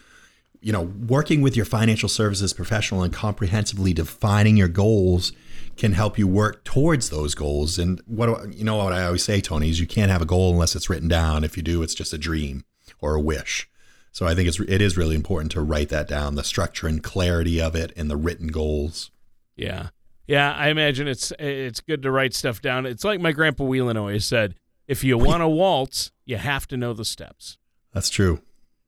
you 0.62 0.72
know, 0.72 0.82
working 0.82 1.42
with 1.42 1.56
your 1.56 1.66
financial 1.66 2.08
services 2.08 2.54
professional 2.54 3.02
and 3.02 3.12
comprehensively 3.12 3.94
defining 3.94 4.58
your 4.58 4.68
goals 4.68 5.32
can 5.76 5.94
help 5.94 6.20
you 6.20 6.28
work 6.28 6.64
towards 6.64 7.10
those 7.10 7.34
goals. 7.34 7.80
And 7.80 8.00
what 8.06 8.54
you 8.54 8.64
know 8.64 8.76
what 8.76 8.94
I 8.94 9.04
always 9.04 9.24
say, 9.24 9.42
Tony, 9.42 9.70
is 9.70 9.80
you 9.80 9.88
can't 9.88 10.12
have 10.12 10.22
a 10.22 10.26
goal 10.26 10.52
unless 10.52 10.76
it's 10.76 10.90
written 10.90 11.08
down. 11.08 11.44
If 11.44 11.58
you 11.58 11.64
do, 11.64 11.82
it's 11.82 11.96
just 11.96 12.14
a 12.14 12.18
dream 12.18 12.64
or 13.00 13.16
a 13.16 13.22
wish. 13.22 13.68
So 14.12 14.28
I 14.28 14.36
think 14.36 14.48
it's 14.48 14.60
it 14.60 14.82
is 14.82 14.98
really 14.98 15.16
important 15.16 15.52
to 15.54 15.62
write 15.62 15.90
that 15.90 16.08
down, 16.08 16.36
the 16.36 16.44
structure 16.44 16.88
and 16.88 17.04
clarity 17.04 17.60
of 17.60 17.76
it, 17.76 17.92
and 17.96 18.10
the 18.10 18.18
written 18.18 18.48
goals. 18.48 19.10
Yeah, 19.56 19.90
yeah. 20.28 20.54
I 20.54 20.68
imagine 20.68 21.08
it's 21.08 21.34
it's 21.40 21.80
good 21.80 22.04
to 22.04 22.12
write 22.12 22.36
stuff 22.36 22.62
down. 22.62 22.86
It's 22.86 23.04
like 23.04 23.20
my 23.20 23.32
grandpa 23.32 23.64
Whelan 23.64 23.98
always 23.98 24.26
said: 24.26 24.56
if 24.88 25.04
you 25.04 25.18
want 25.18 25.42
to 25.42 25.48
waltz, 25.48 26.12
you 26.26 26.38
have 26.38 26.68
to 26.68 26.78
know 26.78 26.94
the 26.94 27.06
steps. 27.06 27.58
That's 27.94 28.10
true. 28.10 28.42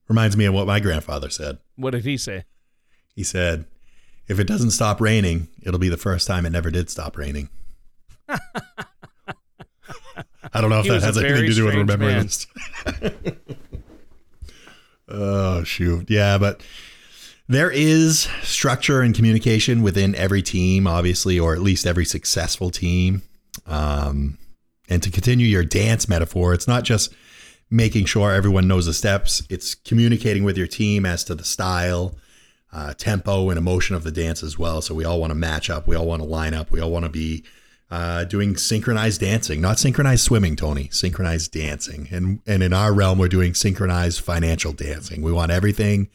Reminds 0.08 0.36
me 0.36 0.44
of 0.44 0.54
what 0.54 0.66
my 0.66 0.80
grandfather 0.80 1.30
said. 1.30 1.58
What 1.76 1.92
did 1.92 2.04
he 2.04 2.16
say? 2.16 2.44
He 3.14 3.24
said, 3.24 3.64
if 4.28 4.38
it 4.38 4.46
doesn't 4.46 4.72
stop 4.72 5.00
raining, 5.00 5.48
it'll 5.62 5.78
be 5.78 5.88
the 5.88 5.96
first 5.96 6.26
time 6.26 6.44
it 6.46 6.50
never 6.50 6.70
did 6.70 6.90
stop 6.90 7.16
raining. 7.16 7.48
I 8.28 8.38
don't 10.60 10.70
know 10.70 10.78
if 10.80 10.84
He 10.84 10.90
that 10.90 11.02
has 11.02 11.18
anything 11.18 11.46
to 11.46 11.54
do 11.54 11.64
with 11.64 11.74
remembering 11.74 12.16
man. 12.16 12.22
this. 12.24 12.46
oh, 15.08 15.64
shoot. 15.64 16.10
Yeah, 16.10 16.38
but 16.38 16.62
there 17.48 17.70
is 17.70 18.28
structure 18.42 19.00
and 19.00 19.14
communication 19.14 19.82
within 19.82 20.14
every 20.14 20.42
team, 20.42 20.86
obviously, 20.86 21.38
or 21.38 21.54
at 21.54 21.60
least 21.60 21.86
every 21.86 22.04
successful 22.04 22.70
team. 22.70 23.22
Um, 23.66 24.38
and 24.88 25.02
to 25.02 25.10
continue 25.10 25.46
your 25.46 25.64
dance 25.64 26.08
metaphor, 26.08 26.54
it's 26.54 26.68
not 26.68 26.84
just 26.84 27.12
making 27.70 28.04
sure 28.06 28.32
everyone 28.32 28.68
knows 28.68 28.86
the 28.86 28.92
steps. 28.92 29.42
It's 29.50 29.74
communicating 29.74 30.44
with 30.44 30.56
your 30.56 30.66
team 30.66 31.04
as 31.06 31.24
to 31.24 31.34
the 31.34 31.44
style, 31.44 32.14
uh, 32.72 32.94
tempo, 32.94 33.50
and 33.50 33.58
emotion 33.58 33.96
of 33.96 34.04
the 34.04 34.12
dance 34.12 34.42
as 34.42 34.58
well. 34.58 34.82
So 34.82 34.94
we 34.94 35.04
all 35.04 35.20
want 35.20 35.30
to 35.30 35.36
match 35.36 35.70
up. 35.70 35.86
We 35.86 35.96
all 35.96 36.06
want 36.06 36.22
to 36.22 36.28
line 36.28 36.54
up. 36.54 36.70
We 36.70 36.80
all 36.80 36.90
want 36.90 37.04
to 37.04 37.10
be 37.10 37.44
uh, 37.90 38.24
doing 38.24 38.56
synchronized 38.56 39.20
dancing, 39.20 39.60
not 39.60 39.78
synchronized 39.78 40.24
swimming, 40.24 40.56
Tony, 40.56 40.88
synchronized 40.90 41.52
dancing. 41.52 42.08
And, 42.10 42.40
and 42.46 42.62
in 42.62 42.72
our 42.72 42.92
realm, 42.92 43.18
we're 43.18 43.28
doing 43.28 43.54
synchronized 43.54 44.20
financial 44.20 44.72
dancing. 44.72 45.22
We 45.22 45.32
want 45.32 45.52
everything 45.52 46.08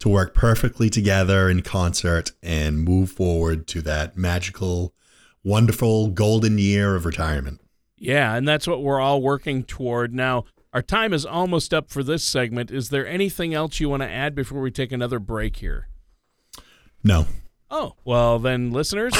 to 0.00 0.08
work 0.08 0.34
perfectly 0.34 0.90
together 0.90 1.48
in 1.48 1.62
concert 1.62 2.32
and 2.42 2.82
move 2.82 3.12
forward 3.12 3.66
to 3.68 3.82
that 3.82 4.16
magical, 4.16 4.94
wonderful 5.44 6.08
golden 6.08 6.58
year 6.58 6.96
of 6.96 7.04
retirement. 7.04 7.60
Yeah, 7.96 8.34
and 8.34 8.48
that's 8.48 8.66
what 8.66 8.82
we're 8.82 8.98
all 8.98 9.20
working 9.20 9.62
toward. 9.62 10.14
Now, 10.14 10.46
our 10.72 10.82
time 10.82 11.12
is 11.12 11.26
almost 11.26 11.74
up 11.74 11.90
for 11.90 12.02
this 12.02 12.22
segment. 12.24 12.70
Is 12.70 12.90
there 12.90 13.06
anything 13.06 13.54
else 13.54 13.80
you 13.80 13.88
want 13.88 14.02
to 14.02 14.08
add 14.08 14.34
before 14.34 14.60
we 14.60 14.70
take 14.70 14.92
another 14.92 15.18
break 15.18 15.56
here? 15.56 15.88
No. 17.02 17.26
Oh, 17.70 17.94
well, 18.04 18.38
then, 18.38 18.72
listeners, 18.72 19.12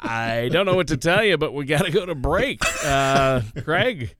I 0.00 0.48
don't 0.52 0.66
know 0.66 0.74
what 0.74 0.88
to 0.88 0.96
tell 0.96 1.24
you, 1.24 1.36
but 1.36 1.52
we 1.52 1.64
got 1.64 1.84
to 1.84 1.90
go 1.90 2.06
to 2.06 2.14
break. 2.14 2.60
Uh, 2.84 3.40
Craig, 3.64 4.14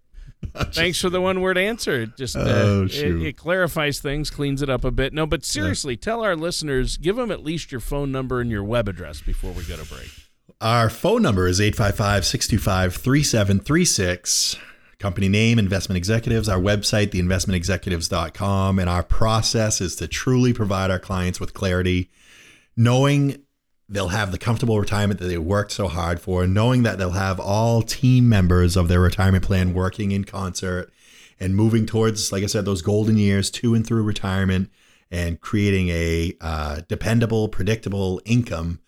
thanks 0.72 1.00
for 1.00 1.08
the 1.08 1.20
one 1.20 1.40
word 1.40 1.56
answer. 1.56 2.02
It 2.02 2.16
just 2.16 2.34
uh, 2.36 2.40
Oh, 2.44 2.84
it, 2.84 3.22
it 3.22 3.36
clarifies 3.36 4.00
things, 4.00 4.30
cleans 4.30 4.60
it 4.62 4.68
up 4.68 4.84
a 4.84 4.90
bit. 4.90 5.12
No, 5.12 5.24
but 5.26 5.44
seriously, 5.44 5.96
tell 5.96 6.22
our 6.24 6.34
listeners, 6.36 6.96
give 6.96 7.16
them 7.16 7.30
at 7.30 7.44
least 7.44 7.70
your 7.70 7.80
phone 7.80 8.10
number 8.10 8.40
and 8.40 8.50
your 8.50 8.64
web 8.64 8.88
address 8.88 9.20
before 9.20 9.52
we 9.52 9.62
go 9.64 9.76
to 9.76 9.84
break. 9.92 10.10
Our 10.60 10.88
phone 10.90 11.22
number 11.22 11.46
is 11.46 11.60
855 11.60 12.24
625 12.24 12.94
3736. 12.96 14.56
Company 14.98 15.28
name, 15.28 15.58
Investment 15.58 15.96
Executives. 15.96 16.48
Our 16.48 16.58
website, 16.58 17.08
theinvestmentexecutives.com. 17.08 18.78
And 18.78 18.88
our 18.88 19.02
process 19.02 19.80
is 19.80 19.94
to 19.96 20.08
truly 20.08 20.52
provide 20.52 20.90
our 20.90 20.98
clients 20.98 21.38
with 21.38 21.52
clarity, 21.52 22.10
knowing 22.76 23.42
they'll 23.88 24.08
have 24.08 24.32
the 24.32 24.38
comfortable 24.38 24.80
retirement 24.80 25.20
that 25.20 25.26
they 25.26 25.38
worked 25.38 25.72
so 25.72 25.88
hard 25.88 26.20
for, 26.20 26.46
knowing 26.46 26.82
that 26.82 26.98
they'll 26.98 27.10
have 27.10 27.38
all 27.38 27.82
team 27.82 28.28
members 28.28 28.76
of 28.76 28.88
their 28.88 29.00
retirement 29.00 29.44
plan 29.44 29.74
working 29.74 30.12
in 30.12 30.24
concert 30.24 30.90
and 31.38 31.54
moving 31.54 31.86
towards, 31.86 32.32
like 32.32 32.42
I 32.42 32.46
said, 32.46 32.64
those 32.64 32.82
golden 32.82 33.16
years 33.16 33.50
to 33.52 33.74
and 33.74 33.86
through 33.86 34.02
retirement 34.02 34.70
and 35.10 35.40
creating 35.40 35.88
a 35.90 36.34
uh, 36.40 36.80
dependable, 36.88 37.48
predictable 37.48 38.20
income 38.24 38.80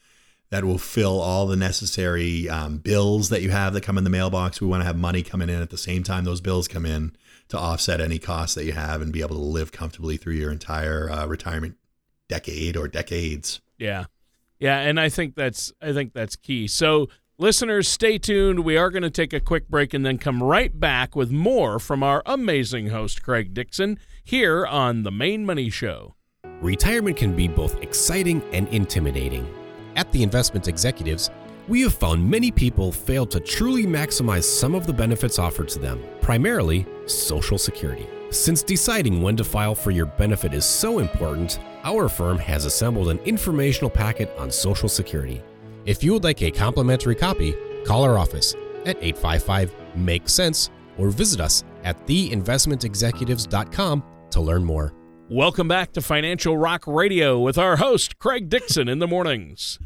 that 0.51 0.65
will 0.65 0.79
fill 0.79 1.21
all 1.21 1.47
the 1.47 1.57
necessary 1.57 2.49
um, 2.49 2.79
bills 2.79 3.29
that 3.29 3.43
you 3.43 3.51
have 3.51 3.75
that 3.75 3.83
come 3.83 3.99
in 3.99 4.05
the 4.05 4.11
mailbox. 4.11 4.61
We 4.61 4.67
want 4.67 4.81
to 4.81 4.87
have 4.87 4.97
money 4.97 5.23
coming 5.23 5.49
in 5.49 5.61
at 5.61 5.71
the 5.71 5.79
same 5.79 6.03
time 6.03 6.25
those 6.25 6.41
bills 6.41 6.69
come 6.69 6.87
in 6.87 7.15
to 7.49 7.59
offset 7.59 8.01
any 8.01 8.19
costs 8.19 8.55
that 8.55 8.65
you 8.65 8.73
have 8.73 9.03
and 9.03 9.13
be 9.13 9.21
able 9.21 9.37
to 9.37 9.43
live 9.43 9.73
comfortably 9.73 10.17
through 10.17 10.35
your 10.35 10.51
entire 10.51 11.11
uh, 11.11 11.27
retirement 11.27 11.77
decade 12.29 12.77
or 12.77 12.89
decades. 12.89 13.61
Yeah. 13.79 14.07
Yeah, 14.59 14.81
and 14.81 14.99
I 14.99 15.09
think 15.09 15.37
that's 15.37 15.73
I 15.81 15.93
think 15.93 16.13
that's 16.15 16.35
key. 16.35 16.67
So 16.67 17.09
listeners, 17.39 17.87
stay 17.87 18.19
tuned. 18.19 18.61
We 18.61 18.77
are 18.77 18.91
going 18.91 19.05
to 19.05 19.11
take 19.11 19.33
a 19.33 19.41
quick 19.41 19.69
break 19.69 19.95
and 19.95 20.05
then 20.05 20.19
come 20.19 20.43
right 20.43 20.79
back 20.79 21.15
with 21.15 21.31
more 21.31 21.79
from 21.79 22.03
our 22.03 22.23
amazing 22.27 22.89
host 22.89 23.23
Craig 23.23 23.55
Dixon 23.55 23.99
here 24.25 24.67
on 24.67 25.05
the 25.05 25.13
Main 25.13 25.47
Money 25.47 25.71
Show. 25.71 26.17
Retirement 26.61 27.17
can 27.17 27.37
be 27.37 27.47
both 27.47 27.81
exciting 27.83 28.43
and 28.53 28.67
intimidating. 28.69 29.49
At 29.99 30.11
the 30.13 30.23
Investment 30.23 30.69
Executives, 30.69 31.29
we 31.67 31.81
have 31.81 31.93
found 31.93 32.31
many 32.31 32.53
people 32.53 32.93
fail 32.93 33.27
to 33.27 33.41
truly 33.41 33.85
maximize 33.85 34.45
some 34.45 34.77
of 34.77 34.87
the 34.87 34.93
benefits 34.93 35.41
offered 35.41 35.67
to 35.71 35.81
them, 35.81 36.01
primarily 36.21 36.87
Social 37.07 37.59
Security. 37.59 38.07
Since 38.31 38.63
deciding 38.63 39.21
when 39.21 39.37
to 39.37 39.43
file 39.43 39.75
for 39.75 39.91
your 39.91 40.07
benefit 40.07 40.55
is 40.55 40.65
so 40.65 41.01
important, 41.01 41.59
our 41.83 42.09
firm 42.09 42.39
has 42.39 42.65
assembled 42.65 43.09
an 43.09 43.19
informational 43.25 43.91
packet 43.91 44.31
on 44.39 44.53
Social 44.53 44.89
Security. 44.89 45.43
If 45.85 46.05
you 46.05 46.13
would 46.13 46.23
like 46.23 46.43
a 46.43 46.53
complimentary 46.53 47.17
copy, 47.17 47.57
call 47.85 48.05
our 48.05 48.19
office 48.19 48.55
at 48.87 49.03
855 49.03 49.75
Make 49.97 50.29
Sense 50.29 50.71
or 50.97 51.11
visit 51.11 51.41
us 51.41 51.65
at 51.83 52.07
theinvestmentexecutives.com 52.07 54.05
to 54.31 54.41
learn 54.41 54.63
more. 54.63 54.95
Welcome 55.31 55.69
back 55.69 55.93
to 55.93 56.01
Financial 56.01 56.57
Rock 56.57 56.87
Radio 56.87 57.39
with 57.39 57.59
our 57.59 57.77
host 57.77 58.19
Craig 58.19 58.49
Dixon 58.49 58.89
in 58.89 58.99
the 58.99 59.07
mornings. 59.07 59.79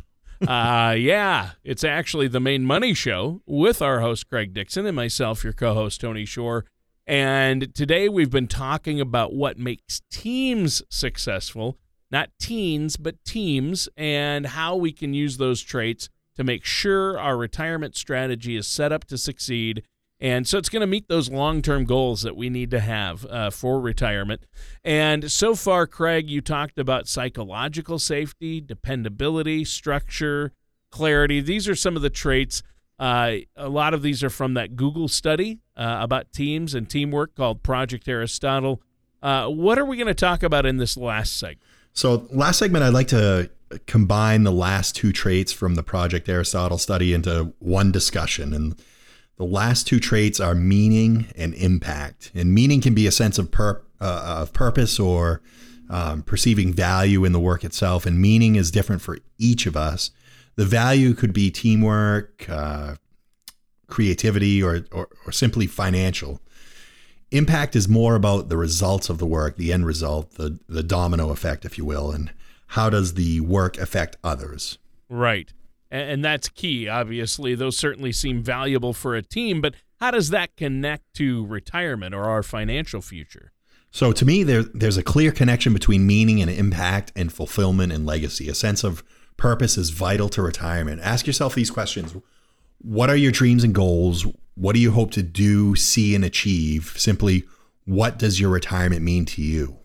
Uh 0.46 0.94
yeah, 0.96 1.50
it's 1.64 1.82
actually 1.82 2.28
the 2.28 2.38
Main 2.38 2.64
Money 2.64 2.94
Show 2.94 3.42
with 3.44 3.82
our 3.82 4.00
host 4.00 4.28
Craig 4.28 4.54
Dixon 4.54 4.86
and 4.86 4.94
myself, 4.94 5.42
your 5.42 5.52
co-host 5.52 6.00
Tony 6.00 6.24
Shore. 6.24 6.64
And 7.08 7.74
today 7.74 8.08
we've 8.08 8.30
been 8.30 8.46
talking 8.46 9.00
about 9.00 9.34
what 9.34 9.58
makes 9.58 10.02
teams 10.12 10.80
successful, 10.88 11.76
not 12.12 12.30
teens, 12.40 12.96
but 12.96 13.24
teams, 13.24 13.88
and 13.96 14.46
how 14.46 14.76
we 14.76 14.92
can 14.92 15.12
use 15.12 15.38
those 15.38 15.60
traits 15.60 16.08
to 16.36 16.44
make 16.44 16.64
sure 16.64 17.18
our 17.18 17.36
retirement 17.36 17.96
strategy 17.96 18.56
is 18.56 18.68
set 18.68 18.92
up 18.92 19.04
to 19.06 19.18
succeed. 19.18 19.82
And 20.22 20.46
so 20.46 20.56
it's 20.56 20.68
going 20.68 20.82
to 20.82 20.86
meet 20.86 21.08
those 21.08 21.28
long 21.28 21.62
term 21.62 21.84
goals 21.84 22.22
that 22.22 22.36
we 22.36 22.48
need 22.48 22.70
to 22.70 22.78
have 22.78 23.26
uh, 23.26 23.50
for 23.50 23.80
retirement. 23.80 24.46
And 24.84 25.30
so 25.30 25.56
far, 25.56 25.88
Craig, 25.88 26.30
you 26.30 26.40
talked 26.40 26.78
about 26.78 27.08
psychological 27.08 27.98
safety, 27.98 28.60
dependability, 28.60 29.64
structure, 29.64 30.52
clarity. 30.92 31.40
These 31.40 31.68
are 31.68 31.74
some 31.74 31.96
of 31.96 32.02
the 32.02 32.10
traits. 32.10 32.62
Uh, 33.00 33.38
a 33.56 33.68
lot 33.68 33.94
of 33.94 34.02
these 34.02 34.22
are 34.22 34.30
from 34.30 34.54
that 34.54 34.76
Google 34.76 35.08
study 35.08 35.58
uh, 35.76 35.98
about 36.00 36.32
teams 36.32 36.72
and 36.72 36.88
teamwork 36.88 37.34
called 37.34 37.64
Project 37.64 38.06
Aristotle. 38.06 38.80
Uh, 39.24 39.48
what 39.48 39.76
are 39.76 39.84
we 39.84 39.96
going 39.96 40.06
to 40.06 40.14
talk 40.14 40.44
about 40.44 40.64
in 40.64 40.76
this 40.76 40.96
last 40.96 41.36
segment? 41.36 41.62
So, 41.94 42.28
last 42.30 42.60
segment, 42.60 42.84
I'd 42.84 42.94
like 42.94 43.08
to 43.08 43.50
combine 43.88 44.44
the 44.44 44.52
last 44.52 44.94
two 44.94 45.10
traits 45.10 45.50
from 45.50 45.74
the 45.74 45.82
Project 45.82 46.28
Aristotle 46.28 46.78
study 46.78 47.12
into 47.12 47.54
one 47.58 47.90
discussion. 47.90 48.54
And 48.54 48.76
the 49.36 49.44
last 49.44 49.86
two 49.86 49.98
traits 49.98 50.40
are 50.40 50.54
meaning 50.54 51.26
and 51.36 51.54
impact. 51.54 52.30
And 52.34 52.54
meaning 52.54 52.80
can 52.80 52.94
be 52.94 53.06
a 53.06 53.12
sense 53.12 53.38
of, 53.38 53.50
pur- 53.50 53.82
uh, 54.00 54.38
of 54.40 54.52
purpose 54.52 55.00
or 55.00 55.42
um, 55.90 56.22
perceiving 56.22 56.72
value 56.72 57.24
in 57.24 57.32
the 57.32 57.40
work 57.40 57.64
itself. 57.64 58.06
And 58.06 58.20
meaning 58.20 58.56
is 58.56 58.70
different 58.70 59.02
for 59.02 59.18
each 59.38 59.66
of 59.66 59.76
us. 59.76 60.10
The 60.56 60.66
value 60.66 61.14
could 61.14 61.32
be 61.32 61.50
teamwork, 61.50 62.46
uh, 62.48 62.96
creativity, 63.88 64.62
or, 64.62 64.84
or, 64.92 65.08
or 65.26 65.32
simply 65.32 65.66
financial 65.66 66.40
impact 67.32 67.74
is 67.74 67.88
more 67.88 68.14
about 68.14 68.48
the 68.48 68.56
results 68.56 69.08
of 69.08 69.18
the 69.18 69.26
work, 69.26 69.56
the 69.56 69.72
end 69.72 69.86
result, 69.86 70.32
the 70.32 70.58
the 70.68 70.82
domino 70.82 71.30
effect, 71.30 71.64
if 71.64 71.76
you 71.78 71.84
will, 71.84 72.12
and 72.12 72.30
how 72.68 72.88
does 72.88 73.14
the 73.14 73.40
work 73.40 73.76
affect 73.78 74.16
others. 74.22 74.78
Right. 75.08 75.52
And, 75.92 76.10
and 76.10 76.24
that's 76.24 76.48
key, 76.48 76.88
obviously. 76.88 77.54
Those 77.54 77.76
certainly 77.76 78.10
seem 78.10 78.42
valuable 78.42 78.92
for 78.92 79.14
a 79.14 79.22
team, 79.22 79.60
but 79.60 79.74
how 80.00 80.10
does 80.10 80.30
that 80.30 80.56
connect 80.56 81.14
to 81.14 81.46
retirement 81.46 82.12
or 82.12 82.24
our 82.24 82.42
financial 82.42 83.00
future? 83.00 83.52
So 83.92 84.10
to 84.10 84.24
me, 84.24 84.42
there 84.42 84.62
there's 84.62 84.96
a 84.96 85.02
clear 85.02 85.30
connection 85.30 85.74
between 85.74 86.06
meaning 86.06 86.40
and 86.40 86.50
impact 86.50 87.12
and 87.14 87.30
fulfillment 87.30 87.92
and 87.92 88.06
legacy. 88.06 88.48
A 88.48 88.54
sense 88.54 88.82
of 88.82 89.04
purpose 89.36 89.76
is 89.76 89.90
vital 89.90 90.28
to 90.30 90.42
retirement. 90.42 91.02
Ask 91.02 91.26
yourself 91.26 91.54
these 91.54 91.70
questions. 91.70 92.16
What 92.78 93.10
are 93.10 93.16
your 93.16 93.30
dreams 93.30 93.62
and 93.62 93.74
goals? 93.74 94.26
What 94.54 94.74
do 94.74 94.80
you 94.80 94.92
hope 94.92 95.12
to 95.12 95.22
do, 95.22 95.76
see, 95.76 96.14
and 96.14 96.24
achieve? 96.24 96.94
Simply, 96.96 97.44
what 97.84 98.18
does 98.18 98.40
your 98.40 98.50
retirement 98.50 99.02
mean 99.02 99.24
to 99.26 99.42
you? 99.42 99.78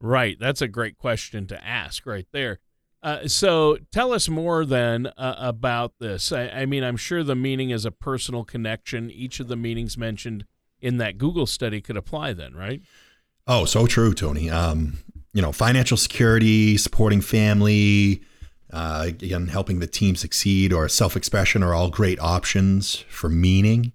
Right. 0.00 0.38
That's 0.38 0.62
a 0.62 0.68
great 0.68 0.96
question 0.96 1.46
to 1.48 1.66
ask 1.66 2.06
right 2.06 2.26
there. 2.32 2.60
Uh, 3.04 3.28
so 3.28 3.76
tell 3.92 4.14
us 4.14 4.30
more 4.30 4.64
then 4.64 5.06
uh, 5.18 5.34
about 5.36 5.92
this. 6.00 6.32
I, 6.32 6.48
I 6.48 6.66
mean, 6.66 6.82
I'm 6.82 6.96
sure 6.96 7.22
the 7.22 7.34
meaning 7.34 7.68
is 7.68 7.84
a 7.84 7.90
personal 7.90 8.44
connection. 8.44 9.10
Each 9.10 9.40
of 9.40 9.48
the 9.48 9.56
meanings 9.56 9.98
mentioned 9.98 10.46
in 10.80 10.96
that 10.96 11.18
Google 11.18 11.46
study 11.46 11.82
could 11.82 11.98
apply 11.98 12.32
then, 12.32 12.54
right? 12.54 12.80
Oh, 13.46 13.66
so 13.66 13.86
true, 13.86 14.14
Tony. 14.14 14.48
Um, 14.48 15.00
you 15.34 15.42
know, 15.42 15.52
financial 15.52 15.98
security, 15.98 16.78
supporting 16.78 17.20
family, 17.20 18.22
uh, 18.72 19.04
again, 19.08 19.48
helping 19.48 19.80
the 19.80 19.86
team 19.86 20.16
succeed, 20.16 20.72
or 20.72 20.88
self 20.88 21.14
expression 21.14 21.62
are 21.62 21.74
all 21.74 21.90
great 21.90 22.18
options 22.20 22.96
for 23.10 23.28
meaning. 23.28 23.92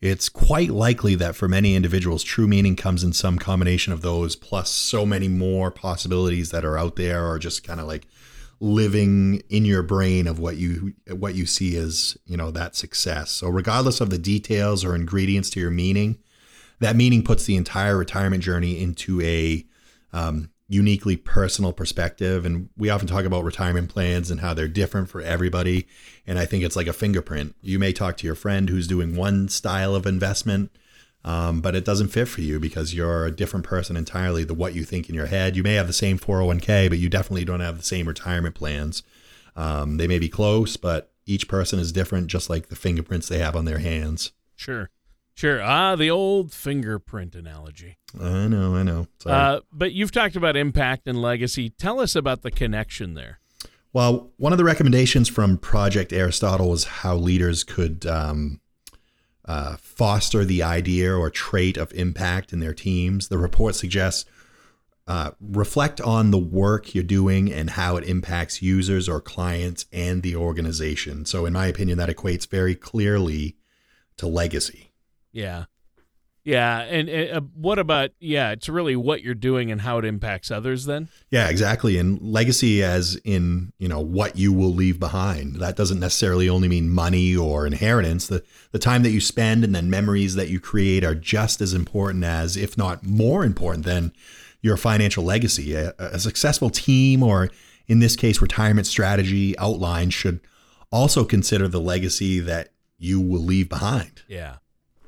It's 0.00 0.28
quite 0.28 0.70
likely 0.70 1.16
that 1.16 1.34
for 1.34 1.48
many 1.48 1.74
individuals, 1.74 2.22
true 2.22 2.46
meaning 2.46 2.76
comes 2.76 3.02
in 3.02 3.14
some 3.14 3.36
combination 3.36 3.92
of 3.92 4.02
those, 4.02 4.36
plus 4.36 4.70
so 4.70 5.04
many 5.04 5.26
more 5.26 5.72
possibilities 5.72 6.50
that 6.50 6.64
are 6.64 6.78
out 6.78 6.94
there, 6.94 7.26
or 7.26 7.40
just 7.40 7.64
kind 7.64 7.80
of 7.80 7.88
like 7.88 8.06
living 8.64 9.42
in 9.50 9.66
your 9.66 9.82
brain 9.82 10.26
of 10.26 10.38
what 10.38 10.56
you 10.56 10.94
what 11.10 11.34
you 11.34 11.44
see 11.44 11.76
as 11.76 12.16
you 12.24 12.34
know 12.36 12.50
that 12.50 12.74
success. 12.74 13.30
So 13.30 13.48
regardless 13.48 14.00
of 14.00 14.08
the 14.08 14.18
details 14.18 14.84
or 14.84 14.94
ingredients 14.94 15.50
to 15.50 15.60
your 15.60 15.70
meaning, 15.70 16.18
that 16.80 16.96
meaning 16.96 17.22
puts 17.22 17.44
the 17.44 17.56
entire 17.56 17.98
retirement 17.98 18.42
journey 18.42 18.80
into 18.80 19.20
a 19.20 19.66
um, 20.14 20.50
uniquely 20.66 21.16
personal 21.16 21.74
perspective. 21.74 22.46
And 22.46 22.70
we 22.74 22.88
often 22.88 23.06
talk 23.06 23.26
about 23.26 23.44
retirement 23.44 23.90
plans 23.90 24.30
and 24.30 24.40
how 24.40 24.54
they're 24.54 24.66
different 24.66 25.10
for 25.10 25.20
everybody. 25.20 25.86
And 26.26 26.38
I 26.38 26.46
think 26.46 26.64
it's 26.64 26.76
like 26.76 26.86
a 26.86 26.94
fingerprint. 26.94 27.54
You 27.60 27.78
may 27.78 27.92
talk 27.92 28.16
to 28.18 28.26
your 28.26 28.34
friend 28.34 28.70
who's 28.70 28.86
doing 28.86 29.14
one 29.14 29.50
style 29.50 29.94
of 29.94 30.06
investment, 30.06 30.70
um, 31.24 31.60
but 31.60 31.74
it 31.74 31.84
doesn't 31.84 32.08
fit 32.08 32.28
for 32.28 32.42
you 32.42 32.60
because 32.60 32.94
you're 32.94 33.24
a 33.24 33.30
different 33.30 33.64
person 33.64 33.96
entirely. 33.96 34.44
than 34.44 34.58
what 34.58 34.74
you 34.74 34.84
think 34.84 35.08
in 35.08 35.14
your 35.14 35.26
head. 35.26 35.56
You 35.56 35.62
may 35.62 35.74
have 35.74 35.86
the 35.86 35.92
same 35.92 36.18
401k, 36.18 36.88
but 36.88 36.98
you 36.98 37.08
definitely 37.08 37.44
don't 37.44 37.60
have 37.60 37.78
the 37.78 37.84
same 37.84 38.06
retirement 38.06 38.54
plans. 38.54 39.02
Um, 39.56 39.96
they 39.96 40.06
may 40.06 40.18
be 40.18 40.28
close, 40.28 40.76
but 40.76 41.12
each 41.26 41.48
person 41.48 41.78
is 41.78 41.92
different, 41.92 42.26
just 42.26 42.50
like 42.50 42.68
the 42.68 42.76
fingerprints 42.76 43.28
they 43.28 43.38
have 43.38 43.56
on 43.56 43.64
their 43.64 43.78
hands. 43.78 44.32
Sure. 44.54 44.90
Sure. 45.36 45.60
Ah, 45.62 45.96
the 45.96 46.10
old 46.10 46.52
fingerprint 46.52 47.34
analogy. 47.34 47.96
I 48.20 48.46
know, 48.46 48.76
I 48.76 48.82
know. 48.84 49.08
Uh, 49.26 49.60
but 49.72 49.92
you've 49.92 50.12
talked 50.12 50.36
about 50.36 50.56
impact 50.56 51.08
and 51.08 51.20
legacy. 51.20 51.70
Tell 51.70 52.00
us 52.00 52.14
about 52.14 52.42
the 52.42 52.52
connection 52.52 53.14
there. 53.14 53.40
Well, 53.92 54.30
one 54.36 54.52
of 54.52 54.58
the 54.58 54.64
recommendations 54.64 55.28
from 55.28 55.56
Project 55.56 56.12
Aristotle 56.12 56.70
was 56.70 56.84
how 56.84 57.16
leaders 57.16 57.64
could 57.64 58.06
um, 58.06 58.60
uh, 59.44 59.76
foster 59.76 60.44
the 60.44 60.62
idea 60.62 61.14
or 61.14 61.30
trait 61.30 61.76
of 61.76 61.92
impact 61.92 62.52
in 62.52 62.60
their 62.60 62.74
teams. 62.74 63.28
The 63.28 63.38
report 63.38 63.74
suggests 63.74 64.24
uh, 65.06 65.32
reflect 65.40 66.00
on 66.00 66.30
the 66.30 66.38
work 66.38 66.94
you're 66.94 67.04
doing 67.04 67.52
and 67.52 67.70
how 67.70 67.96
it 67.96 68.04
impacts 68.04 68.62
users 68.62 69.08
or 69.08 69.20
clients 69.20 69.84
and 69.92 70.22
the 70.22 70.34
organization. 70.34 71.26
So, 71.26 71.44
in 71.44 71.52
my 71.52 71.66
opinion, 71.66 71.98
that 71.98 72.08
equates 72.08 72.48
very 72.48 72.74
clearly 72.74 73.56
to 74.16 74.26
legacy. 74.26 74.92
Yeah. 75.30 75.64
Yeah, 76.44 76.80
and, 76.80 77.08
uh, 77.08 77.40
what 77.54 77.78
about 77.78 78.10
yeah? 78.20 78.50
It's 78.50 78.68
really 78.68 78.96
what 78.96 79.22
you're 79.22 79.34
doing 79.34 79.72
and 79.72 79.80
how 79.80 79.96
it 79.96 80.04
impacts 80.04 80.50
others. 80.50 80.84
Then 80.84 81.08
yeah, 81.30 81.48
exactly. 81.48 81.96
And 81.96 82.20
legacy, 82.20 82.82
as 82.82 83.16
in 83.24 83.72
you 83.78 83.88
know 83.88 84.00
what 84.00 84.36
you 84.36 84.52
will 84.52 84.72
leave 84.74 85.00
behind. 85.00 85.56
That 85.56 85.74
doesn't 85.74 86.00
necessarily 86.00 86.48
only 86.50 86.68
mean 86.68 86.90
money 86.90 87.34
or 87.34 87.66
inheritance. 87.66 88.26
The 88.26 88.44
the 88.72 88.78
time 88.78 89.02
that 89.04 89.10
you 89.10 89.22
spend 89.22 89.64
and 89.64 89.74
then 89.74 89.88
memories 89.88 90.34
that 90.34 90.50
you 90.50 90.60
create 90.60 91.02
are 91.02 91.14
just 91.14 91.62
as 91.62 91.72
important 91.72 92.24
as, 92.24 92.58
if 92.58 92.76
not 92.76 93.06
more 93.06 93.42
important 93.42 93.86
than 93.86 94.12
your 94.60 94.76
financial 94.76 95.24
legacy. 95.24 95.74
A, 95.74 95.94
a 95.98 96.18
successful 96.18 96.68
team, 96.68 97.22
or 97.22 97.50
in 97.86 98.00
this 98.00 98.16
case, 98.16 98.42
retirement 98.42 98.86
strategy 98.86 99.56
outline 99.58 100.10
should 100.10 100.40
also 100.92 101.24
consider 101.24 101.68
the 101.68 101.80
legacy 101.80 102.38
that 102.40 102.68
you 102.98 103.18
will 103.18 103.40
leave 103.40 103.70
behind. 103.70 104.22
Yeah. 104.28 104.56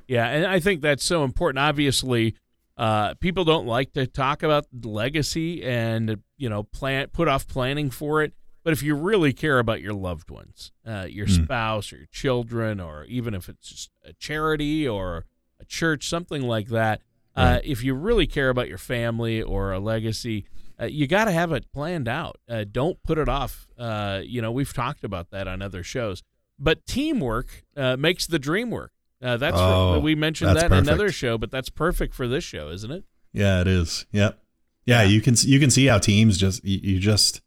Yeah, 0.08 0.26
and 0.28 0.46
I 0.46 0.60
think 0.60 0.82
that's 0.82 1.04
so 1.04 1.24
important. 1.24 1.58
Obviously, 1.58 2.34
uh, 2.76 3.14
people 3.14 3.44
don't 3.44 3.66
like 3.66 3.92
to 3.94 4.06
talk 4.06 4.42
about 4.42 4.66
legacy 4.82 5.62
and 5.62 6.22
you 6.36 6.48
know 6.48 6.62
plan 6.62 7.08
put 7.08 7.28
off 7.28 7.46
planning 7.46 7.90
for 7.90 8.22
it. 8.22 8.32
But 8.62 8.72
if 8.72 8.82
you 8.82 8.96
really 8.96 9.32
care 9.32 9.60
about 9.60 9.80
your 9.80 9.94
loved 9.94 10.28
ones, 10.28 10.72
uh, 10.84 11.06
your 11.08 11.26
mm. 11.26 11.44
spouse 11.44 11.92
or 11.92 11.98
your 11.98 12.08
children, 12.10 12.80
or 12.80 13.04
even 13.04 13.32
if 13.32 13.48
it's 13.48 13.68
just 13.68 13.90
a 14.04 14.12
charity 14.14 14.88
or 14.88 15.24
a 15.60 15.64
church, 15.64 16.08
something 16.08 16.42
like 16.42 16.68
that, 16.68 17.00
uh, 17.36 17.60
if 17.62 17.84
you 17.84 17.94
really 17.94 18.26
care 18.26 18.48
about 18.48 18.68
your 18.68 18.78
family 18.78 19.40
or 19.40 19.70
a 19.72 19.78
legacy, 19.78 20.46
uh, 20.80 20.86
you 20.86 21.06
got 21.06 21.26
to 21.26 21.32
have 21.32 21.52
it 21.52 21.70
planned 21.72 22.08
out. 22.08 22.38
Uh, 22.48 22.64
don't 22.70 23.02
put 23.02 23.18
it 23.18 23.28
off. 23.28 23.68
Uh, 23.78 24.20
you 24.24 24.40
know, 24.42 24.50
we've 24.50 24.72
talked 24.72 25.04
about 25.04 25.30
that 25.30 25.46
on 25.46 25.62
other 25.62 25.82
shows. 25.82 26.22
But 26.58 26.86
teamwork 26.86 27.62
uh, 27.76 27.96
makes 27.96 28.26
the 28.26 28.38
dream 28.38 28.70
work. 28.70 28.92
Uh, 29.22 29.36
that's 29.36 29.56
oh, 29.58 29.98
we 30.00 30.14
mentioned 30.14 30.50
that 30.50 30.68
perfect. 30.68 30.72
in 30.72 30.78
another 30.78 31.10
show, 31.10 31.38
but 31.38 31.50
that's 31.50 31.70
perfect 31.70 32.14
for 32.14 32.28
this 32.28 32.44
show, 32.44 32.68
isn't 32.70 32.90
it? 32.90 33.04
Yeah, 33.32 33.60
it 33.60 33.68
is. 33.68 34.06
Yep. 34.12 34.38
Yeah, 34.84 35.02
yeah, 35.02 35.08
you 35.08 35.20
can 35.20 35.34
you 35.40 35.58
can 35.58 35.70
see 35.70 35.86
how 35.86 35.98
teams 35.98 36.38
just 36.38 36.64
you, 36.64 36.78
you 36.94 37.00
just 37.00 37.40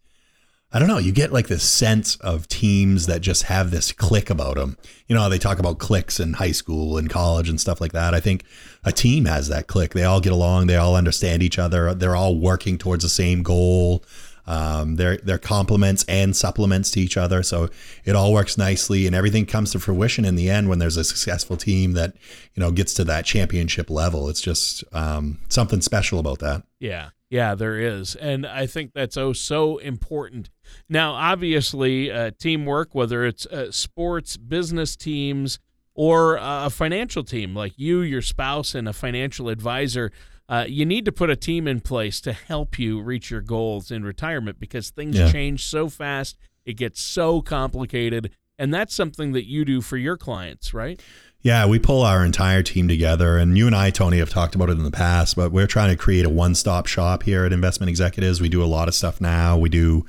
I 0.72 0.78
don't 0.78 0.88
know. 0.88 1.00
You 1.00 1.12
get 1.12 1.34
like 1.34 1.48
this 1.48 1.68
sense 1.68 2.16
of 2.18 2.48
teams 2.48 3.08
that 3.08 3.22
just 3.22 3.44
have 3.44 3.72
this 3.72 3.92
click 3.92 4.30
about 4.30 4.56
them. 4.56 4.78
You 5.08 5.16
know, 5.16 5.22
how 5.22 5.30
they 5.30 5.40
talk 5.40 5.58
about 5.58 5.80
clicks 5.80 6.20
in 6.20 6.34
high 6.34 6.52
school 6.52 6.98
and 6.98 7.10
college 7.10 7.50
and 7.50 7.60
stuff 7.60 7.82
like 7.82 7.94
that. 7.94 8.14
I 8.14 8.20
think 8.20 8.44
a 8.84 8.92
team 8.92 9.26
has 9.26 9.48
that 9.48 9.66
click. 9.66 9.94
They 9.94 10.04
all 10.04 10.22
get 10.22 10.32
along. 10.32 10.68
They 10.68 10.76
all 10.76 10.96
understand 10.96 11.42
each 11.42 11.58
other. 11.58 11.96
They're 11.96 12.16
all 12.16 12.38
working 12.38 12.78
towards 12.78 13.04
the 13.04 13.10
same 13.10 13.42
goal. 13.42 14.04
Um, 14.50 14.96
they're 14.96 15.18
they're 15.18 15.38
complements 15.38 16.04
and 16.08 16.36
supplements 16.36 16.90
to 16.92 17.00
each 17.00 17.18
other, 17.18 17.44
so 17.44 17.70
it 18.04 18.16
all 18.16 18.34
works 18.34 18.58
nicely, 18.58 19.06
and 19.06 19.16
everything 19.16 19.46
comes 19.46 19.72
to 19.74 19.80
fruition 19.80 20.26
in 20.26 20.36
the 20.36 20.50
end 20.50 20.70
when 20.70 20.80
there's 20.80 20.98
a 20.98 21.04
successful 21.04 21.56
team 21.56 21.94
that 21.94 22.16
you 22.56 22.60
know 22.60 22.72
gets 22.72 22.96
to 22.96 23.04
that 23.04 23.26
championship 23.26 23.92
level. 23.92 24.28
It's 24.28 24.42
just 24.42 24.84
um, 24.92 25.38
something 25.50 25.82
special 25.82 26.18
about 26.18 26.40
that. 26.40 26.64
Yeah, 26.80 27.10
yeah, 27.30 27.54
there 27.54 27.78
is, 27.78 28.16
and 28.16 28.48
I 28.48 28.66
think 28.66 28.94
that's 28.94 29.18
oh 29.18 29.34
so 29.34 29.78
important. 29.78 30.50
Now, 30.90 31.14
obviously, 31.14 32.12
uh, 32.12 32.32
teamwork, 32.40 32.96
whether 32.96 33.26
it's 33.26 33.46
uh, 33.46 33.72
sports, 33.72 34.36
business 34.36 34.96
teams, 34.96 35.60
or 35.94 36.40
a 36.42 36.72
financial 36.72 37.24
team 37.24 37.56
like 37.56 37.74
you, 37.78 38.00
your 38.00 38.24
spouse, 38.24 38.74
and 38.74 38.90
a 38.90 38.94
financial 38.94 39.48
advisor 39.48 40.12
uh, 40.50 40.66
you 40.68 40.84
need 40.84 41.06
to 41.06 41.12
put 41.12 41.30
a 41.30 41.36
team 41.36 41.68
in 41.68 41.80
place 41.80 42.20
to 42.22 42.34
help 42.34 42.80
you 42.80 43.00
reach 43.00 43.30
your 43.30 43.42
goals 43.42 43.92
in 43.92 44.04
retirement 44.04 44.60
because 44.60 44.90
things 44.90 45.16
yeah. 45.16 45.32
change 45.32 45.66
so 45.66 45.88
fast. 45.88 46.38
It 46.66 46.74
gets 46.74 47.00
so 47.00 47.42
complicated. 47.42 48.32
And 48.58 48.74
that's 48.74 48.94
something 48.94 49.32
that 49.34 49.48
you 49.48 49.64
do 49.64 49.80
for 49.80 49.96
your 49.96 50.18
clients, 50.18 50.74
right? 50.74 51.00
Yeah, 51.42 51.68
we 51.68 51.80
pull 51.80 52.02
our 52.02 52.26
entire 52.26 52.64
team 52.64 52.88
together. 52.88 53.38
And 53.38 53.58
you 53.58 53.68
and 53.68 53.76
I, 53.76 53.92
Tony, 53.92 54.18
have 54.18 54.32
talked 54.32 54.56
about 54.56 54.70
it 54.70 54.78
in 54.78 54.84
the 54.84 54.92
past, 54.92 55.36
but 55.36 55.52
we're 55.52 55.68
trying 55.68 55.92
to 55.92 55.96
create 55.96 56.26
a 56.26 56.30
one 56.30 56.56
stop 56.56 56.88
shop 56.88 57.24
here 57.24 57.46
at 57.46 57.54
Investment 57.54 57.90
Executives. 57.90 58.42
We 58.42 58.50
do 58.50 58.64
a 58.64 58.66
lot 58.66 58.88
of 58.88 58.96
stuff 58.96 59.22
now. 59.22 59.56
We 59.58 59.70
do 59.70 60.06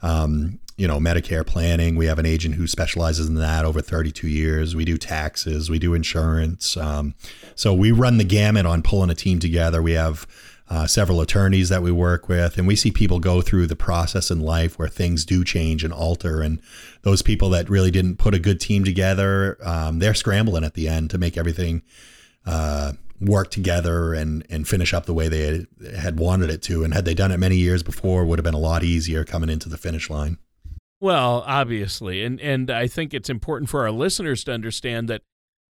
um, 0.00 0.60
you 0.82 0.88
know, 0.88 0.98
Medicare 0.98 1.46
planning. 1.46 1.94
We 1.94 2.06
have 2.06 2.18
an 2.18 2.26
agent 2.26 2.56
who 2.56 2.66
specializes 2.66 3.28
in 3.28 3.36
that 3.36 3.64
over 3.64 3.80
32 3.80 4.26
years. 4.26 4.74
We 4.74 4.84
do 4.84 4.98
taxes, 4.98 5.70
we 5.70 5.78
do 5.78 5.94
insurance. 5.94 6.76
Um, 6.76 7.14
so 7.54 7.72
we 7.72 7.92
run 7.92 8.18
the 8.18 8.24
gamut 8.24 8.66
on 8.66 8.82
pulling 8.82 9.08
a 9.08 9.14
team 9.14 9.38
together. 9.38 9.80
We 9.80 9.92
have 9.92 10.26
uh, 10.68 10.88
several 10.88 11.20
attorneys 11.20 11.68
that 11.68 11.84
we 11.84 11.92
work 11.92 12.28
with, 12.28 12.58
and 12.58 12.66
we 12.66 12.74
see 12.74 12.90
people 12.90 13.20
go 13.20 13.40
through 13.40 13.68
the 13.68 13.76
process 13.76 14.28
in 14.28 14.40
life 14.40 14.76
where 14.76 14.88
things 14.88 15.24
do 15.24 15.44
change 15.44 15.84
and 15.84 15.92
alter. 15.92 16.42
And 16.42 16.60
those 17.02 17.22
people 17.22 17.48
that 17.50 17.70
really 17.70 17.92
didn't 17.92 18.16
put 18.16 18.34
a 18.34 18.40
good 18.40 18.60
team 18.60 18.82
together, 18.82 19.58
um, 19.62 20.00
they're 20.00 20.14
scrambling 20.14 20.64
at 20.64 20.74
the 20.74 20.88
end 20.88 21.10
to 21.10 21.18
make 21.18 21.36
everything 21.36 21.82
uh, 22.44 22.94
work 23.20 23.52
together 23.52 24.14
and 24.14 24.44
and 24.50 24.66
finish 24.66 24.92
up 24.92 25.06
the 25.06 25.14
way 25.14 25.28
they 25.28 25.64
had 25.96 26.18
wanted 26.18 26.50
it 26.50 26.60
to. 26.62 26.82
And 26.82 26.92
had 26.92 27.04
they 27.04 27.14
done 27.14 27.30
it 27.30 27.38
many 27.38 27.56
years 27.56 27.84
before, 27.84 28.24
would 28.24 28.40
have 28.40 28.44
been 28.44 28.52
a 28.52 28.58
lot 28.58 28.82
easier 28.82 29.24
coming 29.24 29.48
into 29.48 29.68
the 29.68 29.78
finish 29.78 30.10
line. 30.10 30.38
Well, 31.02 31.42
obviously, 31.48 32.22
and 32.22 32.40
and 32.40 32.70
I 32.70 32.86
think 32.86 33.12
it's 33.12 33.28
important 33.28 33.68
for 33.68 33.80
our 33.80 33.90
listeners 33.90 34.44
to 34.44 34.52
understand 34.52 35.08
that 35.08 35.22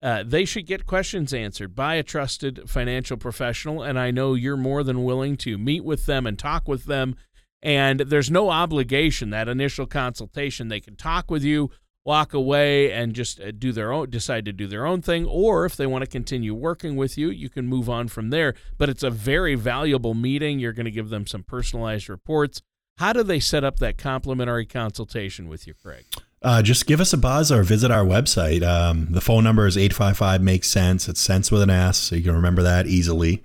uh, 0.02 0.24
they 0.26 0.44
should 0.44 0.66
get 0.66 0.86
questions 0.86 1.32
answered 1.32 1.72
by 1.72 1.94
a 1.94 2.02
trusted 2.02 2.68
financial 2.68 3.16
professional, 3.16 3.80
and 3.80 3.96
I 3.96 4.10
know 4.10 4.34
you're 4.34 4.56
more 4.56 4.82
than 4.82 5.04
willing 5.04 5.36
to 5.36 5.56
meet 5.56 5.84
with 5.84 6.06
them 6.06 6.26
and 6.26 6.36
talk 6.36 6.66
with 6.66 6.86
them. 6.86 7.14
And 7.62 8.00
there's 8.00 8.28
no 8.28 8.50
obligation 8.50 9.30
that 9.30 9.48
initial 9.48 9.86
consultation. 9.86 10.66
They 10.66 10.80
can 10.80 10.96
talk 10.96 11.30
with 11.30 11.44
you, 11.44 11.70
walk 12.04 12.34
away, 12.34 12.90
and 12.90 13.14
just 13.14 13.38
uh, 13.40 13.52
do 13.52 13.70
their 13.70 13.92
own, 13.92 14.10
decide 14.10 14.44
to 14.46 14.52
do 14.52 14.66
their 14.66 14.84
own 14.84 15.00
thing. 15.00 15.26
Or 15.26 15.64
if 15.64 15.76
they 15.76 15.86
want 15.86 16.02
to 16.02 16.10
continue 16.10 16.54
working 16.54 16.96
with 16.96 17.16
you, 17.16 17.30
you 17.30 17.48
can 17.48 17.68
move 17.68 17.88
on 17.88 18.08
from 18.08 18.30
there. 18.30 18.54
But 18.78 18.88
it's 18.88 19.04
a 19.04 19.10
very 19.10 19.54
valuable 19.54 20.14
meeting. 20.14 20.58
You're 20.58 20.72
going 20.72 20.86
to 20.86 20.90
give 20.90 21.10
them 21.10 21.28
some 21.28 21.44
personalized 21.44 22.08
reports 22.08 22.62
how 23.00 23.14
do 23.14 23.22
they 23.22 23.40
set 23.40 23.64
up 23.64 23.78
that 23.78 23.96
complimentary 23.96 24.66
consultation 24.66 25.48
with 25.48 25.66
you, 25.66 25.72
Craig? 25.72 26.04
Uh, 26.42 26.60
just 26.60 26.86
give 26.86 27.00
us 27.00 27.14
a 27.14 27.16
buzz 27.16 27.50
or 27.50 27.62
visit 27.62 27.90
our 27.90 28.04
website. 28.04 28.62
Um, 28.62 29.06
the 29.08 29.22
phone 29.22 29.42
number 29.42 29.66
is 29.66 29.76
855 29.78 30.42
Makes 30.42 30.68
Sense. 30.68 31.08
It's 31.08 31.20
sense 31.20 31.50
with 31.50 31.62
an 31.62 31.70
S, 31.70 31.96
so 31.96 32.16
you 32.16 32.22
can 32.22 32.34
remember 32.34 32.62
that 32.62 32.86
easily. 32.86 33.42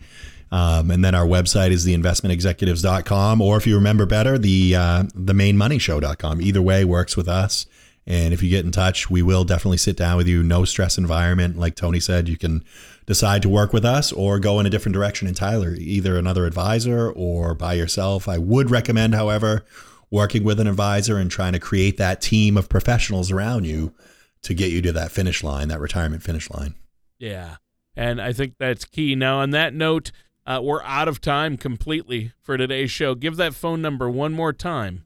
Um, 0.51 0.91
and 0.91 1.03
then 1.05 1.15
our 1.15 1.25
website 1.25 1.71
is 1.71 1.85
theinvestmentexecutives.com, 1.87 3.41
or 3.41 3.55
if 3.55 3.65
you 3.65 3.75
remember 3.75 4.05
better, 4.05 4.37
the 4.37 4.75
uh, 4.75 5.03
themainmoneyshow.com. 5.03 6.41
Either 6.41 6.61
way 6.61 6.83
works 6.83 7.15
with 7.15 7.29
us. 7.29 7.65
And 8.05 8.33
if 8.33 8.43
you 8.43 8.49
get 8.49 8.65
in 8.65 8.71
touch, 8.71 9.09
we 9.09 9.21
will 9.21 9.45
definitely 9.45 9.77
sit 9.77 9.95
down 9.95 10.17
with 10.17 10.27
you. 10.27 10.43
No 10.43 10.65
stress 10.65 10.97
environment. 10.97 11.57
Like 11.57 11.75
Tony 11.75 12.01
said, 12.01 12.27
you 12.27 12.37
can 12.37 12.63
decide 13.05 13.41
to 13.43 13.49
work 13.49 13.71
with 13.71 13.85
us 13.85 14.11
or 14.11 14.39
go 14.39 14.59
in 14.59 14.65
a 14.65 14.69
different 14.69 14.93
direction 14.93 15.27
entirely, 15.27 15.79
either 15.79 16.17
another 16.17 16.45
advisor 16.45 17.11
or 17.11 17.53
by 17.53 17.73
yourself. 17.73 18.27
I 18.27 18.37
would 18.37 18.71
recommend, 18.71 19.13
however, 19.15 19.65
working 20.09 20.43
with 20.43 20.59
an 20.59 20.67
advisor 20.67 21.17
and 21.17 21.29
trying 21.29 21.53
to 21.53 21.59
create 21.59 21.97
that 21.97 22.21
team 22.21 22.57
of 22.57 22.69
professionals 22.69 23.31
around 23.31 23.65
you 23.65 23.93
to 24.41 24.53
get 24.53 24.71
you 24.71 24.81
to 24.81 24.91
that 24.93 25.11
finish 25.11 25.43
line, 25.43 25.67
that 25.67 25.79
retirement 25.79 26.23
finish 26.23 26.49
line. 26.49 26.75
Yeah. 27.19 27.57
And 27.95 28.21
I 28.21 28.33
think 28.33 28.55
that's 28.59 28.85
key. 28.85 29.15
Now, 29.15 29.39
on 29.39 29.51
that 29.51 29.73
note, 29.73 30.11
uh, 30.45 30.59
we're 30.63 30.83
out 30.83 31.07
of 31.07 31.21
time 31.21 31.57
completely 31.57 32.31
for 32.41 32.57
today's 32.57 32.91
show. 32.91 33.15
Give 33.15 33.35
that 33.37 33.55
phone 33.55 33.81
number 33.81 34.09
one 34.09 34.33
more 34.33 34.53
time. 34.53 35.03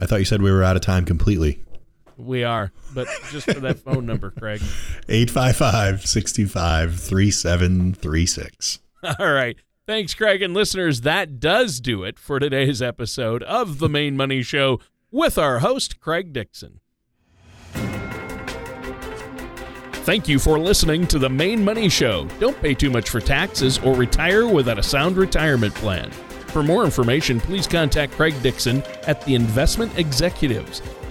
I 0.00 0.06
thought 0.06 0.18
you 0.18 0.24
said 0.24 0.42
we 0.42 0.50
were 0.50 0.64
out 0.64 0.76
of 0.76 0.82
time 0.82 1.04
completely. 1.04 1.62
We 2.16 2.44
are, 2.44 2.72
but 2.94 3.08
just 3.30 3.46
for 3.50 3.60
that 3.60 3.80
phone 3.80 4.06
number, 4.06 4.30
Craig. 4.30 4.60
855 5.08 6.06
625 6.06 7.00
3736. 7.00 8.78
All 9.18 9.32
right. 9.32 9.56
Thanks, 9.86 10.14
Craig. 10.14 10.40
And 10.40 10.54
listeners, 10.54 11.02
that 11.02 11.38
does 11.40 11.80
do 11.80 12.04
it 12.04 12.18
for 12.18 12.38
today's 12.38 12.80
episode 12.80 13.42
of 13.42 13.78
The 13.78 13.88
Main 13.88 14.16
Money 14.16 14.42
Show 14.42 14.80
with 15.10 15.36
our 15.36 15.58
host, 15.58 16.00
Craig 16.00 16.32
Dixon. 16.32 16.80
Thank 20.04 20.28
you 20.28 20.38
for 20.38 20.58
listening 20.58 21.06
to 21.08 21.18
The 21.18 21.30
Main 21.30 21.64
Money 21.64 21.88
Show. 21.88 22.26
Don't 22.38 22.60
pay 22.60 22.74
too 22.74 22.90
much 22.90 23.08
for 23.10 23.20
taxes 23.20 23.78
or 23.78 23.94
retire 23.94 24.46
without 24.46 24.78
a 24.78 24.82
sound 24.82 25.16
retirement 25.16 25.74
plan. 25.74 26.10
For 26.10 26.62
more 26.62 26.84
information, 26.84 27.40
please 27.40 27.66
contact 27.66 28.12
Craig 28.12 28.34
Dixon 28.42 28.82
at 29.06 29.20
the 29.24 29.34
Investment 29.34 29.98
Executives 29.98 30.82